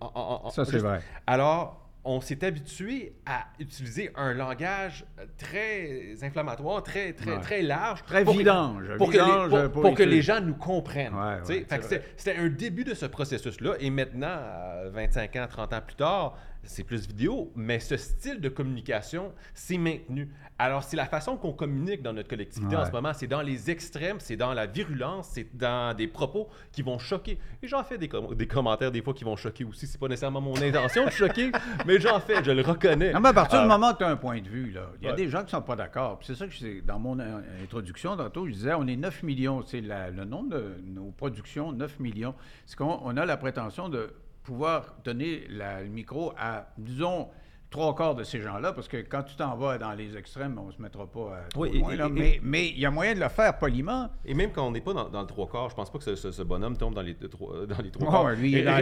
[0.51, 1.01] Ça, c'est vrai.
[1.26, 7.41] Alors, on s'est habitué à utiliser un langage euh, très inflammatoire, très, très, Ouais.
[7.41, 8.03] très large.
[8.03, 9.16] Très pour que- vidange, Pour, que,
[9.62, 11.14] les, pour- que les gens nous comprennent.
[11.14, 11.85] Ouais, ouais, que
[12.16, 13.76] c'était- un début de ce processus-là.
[13.80, 18.40] Et maintenant, euh, 25 ans, 30 ans plus tard, c'est plus vidéo, mais ce style
[18.40, 20.28] de communication s'est maintenu.
[20.58, 23.12] Alors, c'est la façon qu'on communique dans notre collectivité en ce moment.
[23.12, 27.38] C'est dans les extrêmes, c'est dans la virulence, c'est dans des propos qui vont choquer.
[27.62, 29.86] Et j'en fais des, com- des commentaires des fois qui vont choquer aussi.
[29.88, 31.50] C'est pas nécessairement mon intention de choquer,
[31.86, 33.12] mais j'en fais, je le reconnais.
[33.12, 34.68] Non, mais à partir du Euh, moment où tu as un point de vue,
[35.00, 35.16] il y a Ouais.
[35.16, 36.20] des gens qui ne sont pas d'accord.
[36.22, 39.62] C'est ça que je, dans mon euh, introduction, tantôt, je disais, on est 9 millions.
[39.66, 42.34] C'est le nombre de nos productions, 9 millions.
[42.64, 44.10] C'est qu'on on a la prétention de
[44.45, 47.28] pouvoir donner la- le micro à, disons,
[47.70, 50.66] trois quarts de ces gens-là, parce que quand tu t'en vas dans les extrêmes, on
[50.68, 52.07] ne se mettra pas à Oui, loin, et- là.
[52.07, 54.09] et- mais mais il y a moyen de le faire poliment.
[54.24, 56.05] Et même quand on n'est pas dans, dans le trois quarts, je pense pas que
[56.05, 58.30] ce, ce- ce bonhomme tombe dans les, trois- dans les trois quarts.
[58.36, 58.78] lui, il est Et- dans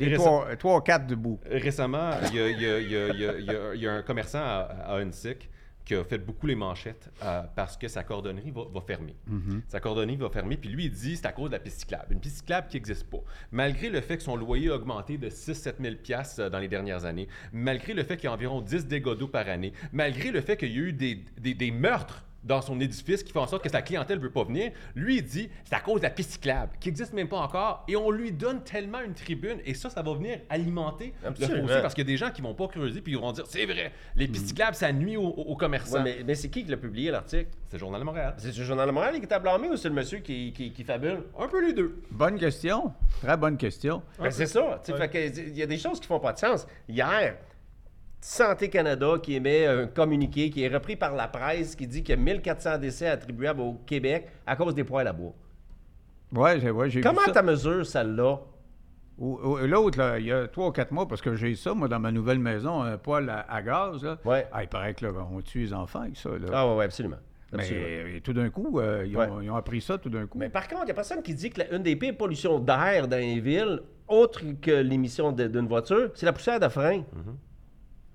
[0.00, 1.38] les, trois, trois, quatre debout.
[1.50, 4.94] Récemment, il y a, un commerçant à, à
[5.88, 9.16] qui a fait beaucoup les manchettes euh, parce que sa cordonnerie va, va fermer.
[9.26, 9.62] Mhm.
[9.68, 12.12] Sa cordonnerie va fermer, puis lui, il dit c'est à cause de la piste cyclable.
[12.12, 13.18] Une piste cyclable qui n'existe pas.
[13.50, 16.68] Malgré le fait que son loyer a augmenté de 6-7 000 piastres, euh, dans les
[16.68, 20.30] dernières années, malgré le fait qu'il y a environ 10 dégâts d'eau par année, malgré
[20.30, 23.40] le fait qu'il y a eu des, des- des meurtres dans son édifice qui font
[23.40, 26.00] en sorte que sa clientèle ne veut pas venir, lui, il dit c'est à cause
[26.00, 29.14] de la piste cyclable, qui n'existe même pas encore, et on lui donne tellement une
[29.14, 31.54] tribune, et ça, ça va venir alimenter Absolument.
[31.54, 33.32] le fossé, parce qu'il y a des gens qui vont pas creuser, puis ils vont
[33.32, 35.98] dire c'est vrai, les pistes cyclables, ça nuit aux, aux commerçants.
[35.98, 37.50] Ouais, mais mais c'est qui qui l'a publié, l'article?
[37.68, 38.34] C'est le Journal de Montréal.
[38.38, 40.84] C'est le Journal de Montréal qui t'a blâmé ou c'est le monsieur qui, qui, qui
[40.84, 41.24] fabule?
[41.38, 42.00] Un peu les deux.
[42.10, 42.92] Bonne question.
[43.20, 44.02] Très bonne question.
[44.18, 44.80] Ben, c'est ça.
[44.82, 46.66] fait Il y a des choses qui font pas de sens.
[46.88, 47.36] Hier,
[48.20, 52.16] Santé Canada qui émet un communiqué qui est repris par la presse qui dit qu'il
[52.16, 55.34] y a 1400 décès attribuables au Québec à cause des poêles à bois.
[56.34, 58.40] Ouais, j'ai ouais, j'ai vu Comment tu mesures celle-là?
[59.20, 61.98] L'autre, là, il y a trois ou quatre mois, parce que j'ai ça, moi, dans
[61.98, 64.04] ma nouvelle maison, un poêle à, à gaz.
[64.04, 64.18] Là.
[64.24, 64.46] Ouais.
[64.52, 66.28] Ah, il paraît que là, on tue les enfants avec ça.
[66.30, 66.46] Là.
[66.52, 67.16] Ah, ouais, ouais, absolument.
[67.52, 69.44] Mais euh, tout d'un coup, euh, ils, ont, Ouais.
[69.44, 70.38] ils ont appris ça tout d'un coup.
[70.38, 72.58] Mais par contre, il n'y a personne qui dit que la- une des pires pollutions
[72.60, 77.02] d'air dans les villes, autre que l'émission d'une voiture, c'est la poussière de frein.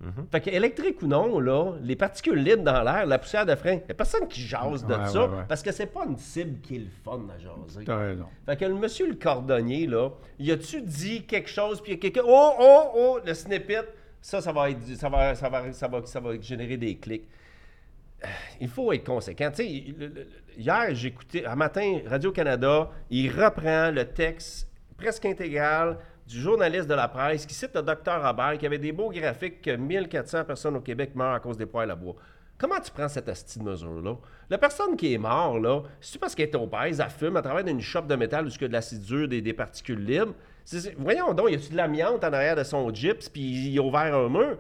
[0.04, 0.28] Mhm.
[0.32, 3.76] Fait que électrique ou non, là, les particules libres dans l'air, la poussière de frein,
[3.76, 5.44] il n'y a personne qui jase de Ouais, ça ouais, ouais.
[5.48, 7.86] parce que c'est pas une cible qui est le fun à jaser.
[7.86, 8.26] T'as raison.
[8.46, 11.98] Fait que le monsieur le cordonnier, là, il a-tu dit quelque chose, puis il y
[11.98, 12.22] a quelqu'un.
[12.28, 13.84] Oh, oh, oh, le snippet,
[14.22, 17.28] ça, ça va, être, ça, va, ça, va, ça, va, ça va générer des clics.
[18.62, 19.50] Il faut être conséquent.
[19.54, 20.28] Tu sais, le- le-
[20.58, 25.98] hier, j'écoutais, un matin, Radio-Canada, il reprend le texte presque intégral
[26.28, 29.62] du journaliste de la presse qui cite le docteur Robert qui avait des beaux graphiques
[29.62, 32.16] que 1400 personnes au Québec meurent à cause des poêles à bois.
[32.58, 34.16] Comment tu prends cette astuce de mesure-là?
[34.50, 37.64] La personne qui est morte, là, c'est parce qu'elle est obèse, elle fume à travers
[37.64, 40.34] d'une chope de métal jusqu'à de l'acide dur, des, des particules libres?
[40.98, 43.82] Voyons donc, il y a de l'amiante en arrière de son gyps, puis il a
[43.82, 44.58] ouvert un mur?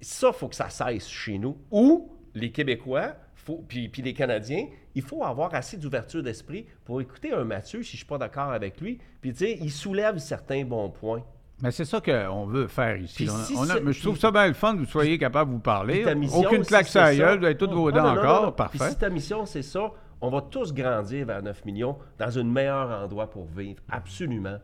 [0.00, 1.56] Ça, il faut que ça cesse chez nous.
[1.70, 3.14] Ou les Québécois,
[3.44, 7.82] faut, puis, puis les Canadiens, il faut avoir assez d'ouverture d'esprit pour écouter un Mathieu
[7.82, 8.98] si je suis pas d'accord avec lui.
[9.20, 11.22] Puis tu sais, il soulève certains bons points.
[11.62, 13.14] Mais c'est ça qu'on veut faire ici.
[13.24, 14.78] Puis On a- si on a- c'est- mais je trouve ça bien le fun que
[14.80, 16.14] vous soyez capable de vous parler.
[16.14, 18.20] Mission, Aucune si claque c'est sur la gueule, vous avez toutes vos dents non, non,
[18.20, 18.42] encore.
[18.46, 18.52] non.
[18.52, 18.90] Puis Parfait.
[18.92, 19.90] si ta mission, c'est ça,
[20.20, 23.80] on va tous grandir vers 9 millions dans un meilleur endroit pour vivre.
[23.90, 24.58] Absolument.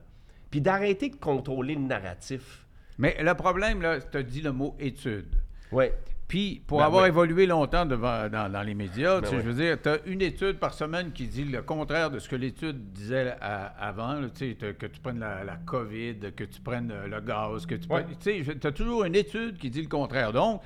[0.50, 2.66] Puis d'arrêter de contrôler le narratif.
[2.98, 5.36] Mais le problème, là, tu as dit le mot étude.
[5.72, 5.86] Oui.
[6.30, 7.08] Puis, pour Ben avoir oui.
[7.08, 9.42] évolué longtemps devant- dans, dans les médias, Ben tu sais, oui.
[9.44, 12.28] je veux dire, tu as une étude par semaine qui dit le contraire de ce
[12.28, 14.12] que l'étude disait à- avant.
[14.14, 17.66] là, tu sais, que tu prennes la, la COVID, que tu prennes euh, le gaz,
[17.66, 18.04] que tu Ouais.
[18.04, 20.32] prennes- Tu sais, tu as toujours une étude qui dit le contraire.
[20.32, 20.62] Donc,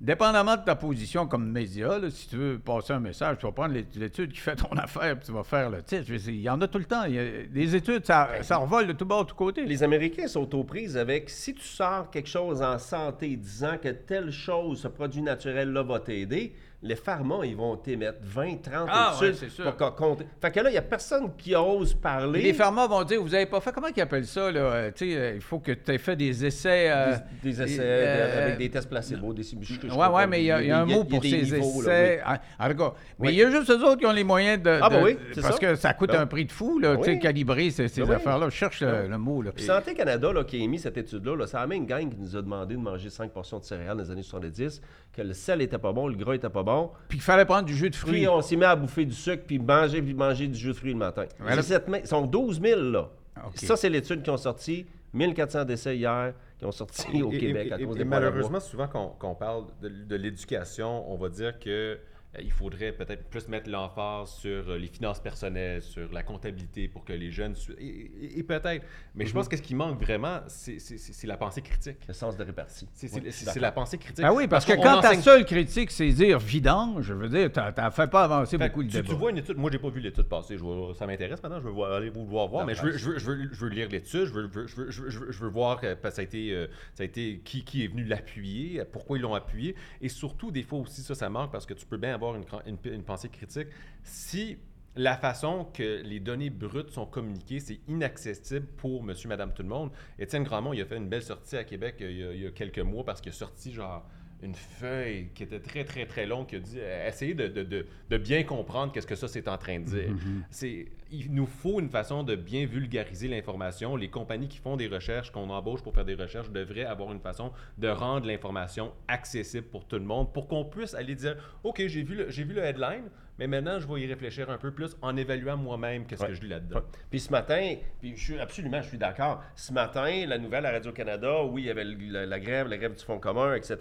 [0.00, 3.52] dépendamment de ta position comme média, là, si tu veux passer un message, tu vas
[3.52, 6.04] prendre l'é- l'étude qui fait ton affaire, puis tu vas faire le titre.
[6.28, 7.04] Il y en a tout le temps.
[7.04, 9.64] Il y a- des études, ça, ça revole de tout bord, de tous côtés.
[9.64, 13.88] Les Américains sont aux prises avec si tu sors quelque chose en santé disant que
[13.88, 16.54] telle chose, ce produit naturel-là va t'aider,
[16.86, 19.64] les pharma, ils vont t'émettre 20, 30 Ah, ouais, c'est sûr.
[19.64, 20.22] pour qu'on compte.
[20.40, 22.40] Fait que là, il n'y a personne qui ose parler.
[22.42, 24.60] Les pharma vont dire, vous n'avez pas fait, comment ils appellent ça, là?
[24.60, 26.88] euh, euh, il faut que tu aies fait des essais.
[26.90, 30.50] euh, des, des essais euh, avec des tests placebo, des Oui, oui, mais il y
[30.52, 32.22] a, il y a un mot pour ces niveaux, là, essais.
[32.24, 32.74] Ah, En mais
[33.18, 33.28] Oui.
[33.32, 34.78] il y a juste eux autres qui ont les moyens de.
[34.82, 35.60] Ah, ben de- oui, c'est Parce ça.
[35.60, 37.18] que ça coûte Ben un prix de fou, là, oui.
[37.18, 38.12] calibrer ces, ces oui.
[38.14, 38.48] affaires-là.
[38.48, 39.52] Je cherche le, le mot, là.
[39.52, 42.16] Puis Santé Canada, là, qui a émis cette étude-là, là, c'est la même gang qui
[42.20, 44.80] nous a demandé de manger 5 portions de céréales dans les années 70,
[45.12, 46.75] que le sel était pas bon, le gras était pas bon.
[47.08, 48.12] Puis il fallait prendre du jus de fruits.
[48.20, 50.72] Puis on s'est mis à bouffer du sucre, puis manger, puis manger du jus de
[50.74, 51.24] fruits le matin.
[51.40, 53.10] Ouais, là- C'est cette ma- Ils sont 12 000, là.
[53.46, 53.52] OK.
[53.56, 54.86] Ça, c'est l'étude qui ont sorti.
[55.14, 58.60] 1400 décès hier qui ont sorti au Et- Québec et- à cause et des malheureusement,
[58.60, 61.96] souvent qu'on qu'on parle de, de l'éducation, on va dire que euh,
[62.42, 67.04] il faudrait peut-être plus mettre l'emphase sur euh, les finances personnelles, sur la comptabilité pour
[67.04, 67.54] que les jeunes...
[67.54, 67.86] su- Et,
[68.22, 68.84] et- et peut-être.
[69.14, 69.28] Mais Mhm.
[69.28, 71.96] je pense que ce qui manque vraiment, c'est c'est- c'est- c'est la pensée critique.
[72.08, 72.88] Le sens de répartie.
[72.92, 73.22] C'est Oui,
[73.60, 74.24] la pensée critique.
[74.24, 77.50] Ah oui, parce que quand ta enseigne- seule critique, c'est dire vidange, je veux dire,
[77.52, 79.08] t'as t'as fait pas avancer Fait beaucoup le tu, débat.
[79.08, 81.64] tu vois une étude, moi j'ai pas vu l'étude passer, je ça m'intéresse maintenant, je
[81.64, 83.68] veux voir- aller vouloir voir, Non, mais je veux, je, veux, je, veux, je veux
[83.70, 85.80] lire l'étude, je veux, je, veux, je, veux, je veux- je veux- je veux voir
[85.84, 89.18] euh, ça a été, euh, ça a été qui, qui est venu l'appuyer, euh, pourquoi
[89.18, 91.96] ils l'ont appuyé, et surtout des fois aussi ça, ça manque parce que tu peux
[91.96, 93.68] bien avoir une, pensée critique.
[94.02, 94.58] Si
[94.96, 99.68] la façon que les données brutes sont communiquées, c'est inaccessible pour monsieur, madame, tout le
[99.68, 99.90] monde.
[100.18, 102.42] Étienne Grandmont, il a fait une belle sortie à Québec euh, il y a, il
[102.42, 104.06] y a quelques mois parce qu'il a sorti genre
[104.42, 107.62] une feuille qui était très, très, très longue qui a dit euh, essayez de, de-
[107.62, 110.10] de- de bien comprendre qu'est-ce que ça c'est en train de dire.
[110.50, 113.96] C'est Il nous faut une façon de bien vulgariser l'information.
[113.96, 117.20] Les compagnies qui font des recherches, qu'on embauche pour faire des recherches, devraient avoir une
[117.20, 121.82] façon de rendre l'information accessible pour tout le monde pour qu'on puisse aller dire OK,
[121.86, 123.04] j'ai vu, le- j'ai vu le headline,
[123.38, 126.28] Mais maintenant, je vais y réfléchir un peu plus en évaluant moi-même qu'est-ce Ouais.
[126.28, 126.80] que je lis là-dedans.
[127.10, 129.42] Puis ce matin, puis je suis absolument, je suis d'accord.
[129.54, 132.94] Ce matin, la nouvelle à Radio-Canada, oui, il y avait la, la grève, la grève
[132.94, 133.76] du Fonds commun, etc.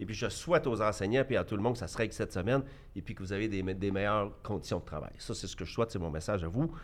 [0.00, 2.14] Et puis je souhaite aux enseignants et à tout le monde que ça se règle
[2.14, 2.62] cette semaine
[2.96, 5.12] et puis que vous avez des, me- des meilleures conditions de travail.
[5.18, 6.74] Ça, c'est ce que je souhaite, c'est mon message à vous.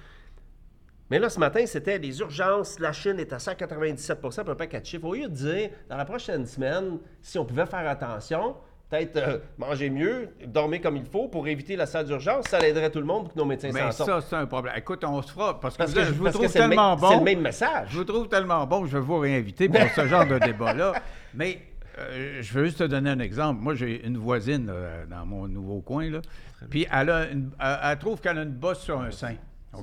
[1.11, 2.79] Mais là, ce matin, c'était les urgences.
[2.79, 5.07] La Chine est à 197 puis un paquet de chiffres.
[5.07, 8.57] Au lieu de dire, dans la prochaine semaine, si on pouvait faire attention,
[8.91, 12.91] peut-être euh, manger mieux, dormir comme il faut pour éviter la salle d'urgence, ça aiderait
[12.91, 14.23] tout le monde pour que nos médecins Mais s'en sortent.
[14.23, 14.75] ça, c'est un problème.
[14.77, 15.59] Écoute, on se fera.
[15.61, 17.25] Parce que, Parce je, je vous parce trouve tellement C'est le bon.
[17.25, 17.89] même message.
[17.91, 20.95] Je vous trouve tellement bon que je vais vous réinviter pour ce genre de débat-là.
[21.35, 21.59] Mais
[21.99, 23.61] euh, je veux juste te donner un exemple.
[23.63, 26.21] Moi, j'ai une voisine euh, dans mon nouveau coin, là.
[26.69, 29.35] Puis elle, a une- elle, elle trouve qu'elle a une bosse sur un sein.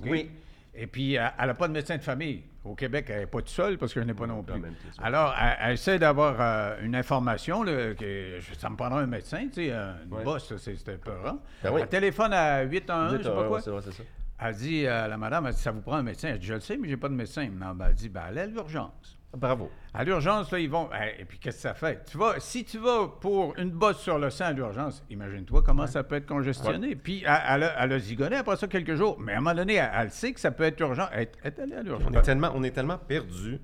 [0.06, 0.30] Oui.
[0.76, 2.44] Et puis, elle n'a pas de médecin de famille.
[2.68, 4.62] Au Québec, elle n'est pas toute seule parce que je n'ai pas non plus.
[5.02, 9.48] Alors, elle, elle essaie d'avoir euh, une information, là, que ça me prendra un médecin,
[9.48, 10.24] tu sais, une Ouais.
[10.24, 11.40] bosse, c'est- c'était peurant.
[11.64, 11.82] Ben oui.
[11.82, 13.60] Elle téléphone à 811, je sais pas quoi.
[13.60, 14.04] Vrai, ça.
[14.40, 16.28] Elle dit, euh, la madame, elle dit, ça vous prend un médecin?
[16.30, 17.50] Elle dit, je le sais, mais j'ai pas de médecin.
[17.50, 19.17] Non, ben, elle dit, ben, allez à l'urgence.
[19.36, 19.70] Bravo.
[19.94, 20.90] À l'urgence, là, ils vont.
[21.20, 22.04] Et puis, qu'est-ce que ça fait?
[22.06, 25.86] Tu vas, si tu vas pour une bosse sur le sein à l'urgence, imagine-toi comment
[25.86, 26.96] ça peut être congestionné.
[26.96, 29.18] Puis, elle, elle a, elle a zigonné après ça quelques jours.
[29.20, 31.08] Mais à un moment donné, elle, elle sait que ça peut être urgent.
[31.12, 32.10] Elle, elle est allée à l'urgence.
[32.12, 33.60] On est tellement, on est tellement perdu.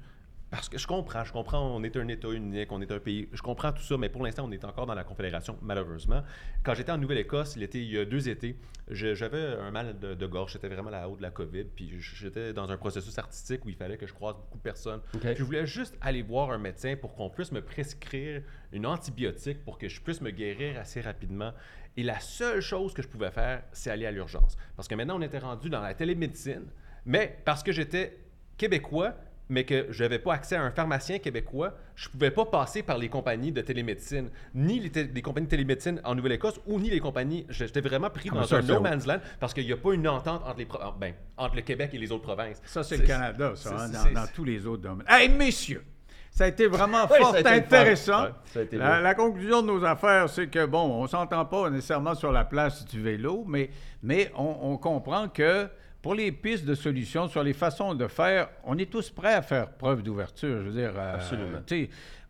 [0.54, 3.28] Parce que je comprends, je comprends, on est un État unique, on est un pays,
[3.34, 6.22] je comprends tout ça, mais pour l'instant, on est encore dans la Confédération, malheureusement.
[6.62, 8.56] Quand j'étais en Nouvelle-Écosse, il, y a deux étés,
[8.88, 12.00] j'avais un mal de, de gorge, j'étais vraiment à la haute de la COVID, puis
[12.00, 15.02] j'étais dans un processus artistique où il fallait que je croise beaucoup de personnes.
[15.24, 19.80] Je voulais juste aller voir un médecin pour qu'on puisse me prescrire une antibiotique pour
[19.80, 21.52] que je puisse me guérir assez rapidement.
[21.98, 24.56] Et la seule chose que je pouvais faire, c'est aller à l'urgence.
[24.76, 26.68] Parce que maintenant, on était rendu dans la télémédecine,
[27.08, 28.20] mais parce que j'étais
[28.56, 29.16] québécois,
[29.50, 32.84] mais que je n'avais pas accès à un pharmacien québécois, je ne pouvais pas passer
[32.84, 37.00] par les compagnies de télémédecine, ni les, compagnies de télémédecine en Nouvelle-Écosse, ou ni les
[37.00, 37.46] compagnies.
[37.50, 39.94] J'étais vraiment pris Ah, dans ça, un no man's land parce qu'il n'y a pas
[39.94, 42.62] une entente entre, les pro- ben, entre le Québec et les autres provinces.
[42.66, 45.08] Ça, c'est le Canada, ça, c'est- hein, dans, c'est- dans tous les autres domaines.
[45.10, 45.84] Hey, messieurs!
[46.32, 48.30] Ça a été vraiment Oui, fort été intéressant.
[48.56, 52.44] Ouais, la, conclusion de nos affaires, c'est que, bon, on s'entend pas nécessairement sur la
[52.44, 53.70] place du vélo, mais,
[54.02, 55.68] mais on, on comprend que
[56.04, 59.42] pour les pistes de solutions, sur les façons de faire, on est tous prêts à
[59.42, 60.60] faire preuve d'ouverture.
[60.62, 61.60] Je veux dire, euh, Absolument.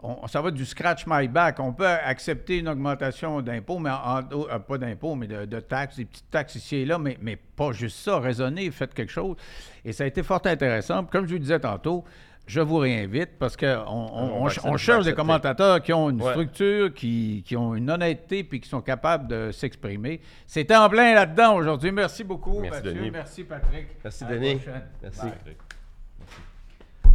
[0.01, 1.59] on- ça va du scratch my back.
[1.59, 5.95] On peut accepter une augmentation d'impôts, mais en- euh, pas d'impôts, mais de, de taxes,
[5.97, 8.19] des petites taxes ici et là, mais, mais pas juste ça.
[8.19, 9.35] Raisonnez, faites quelque chose.
[9.83, 11.03] Et ça a été fort intéressant.
[11.05, 12.03] Comme je vous le disais tantôt,
[12.45, 16.31] je vous réinvite parce qu'on on, on, on cherche des commentateurs qui ont une Ouais.
[16.31, 20.19] structure, qui, qui ont une honnêteté puis qui sont capables de s'exprimer.
[20.45, 21.91] C'était en plein là-dedans aujourd'hui.
[21.91, 22.93] Merci beaucoup, Merci, Mathieu.
[22.93, 23.11] Denis.
[23.11, 23.87] Merci, Patrick.
[24.03, 24.55] Merci, À la Denis.
[24.55, 24.81] prochaine.
[25.01, 25.21] Merci.
[25.21, 25.55] Bye.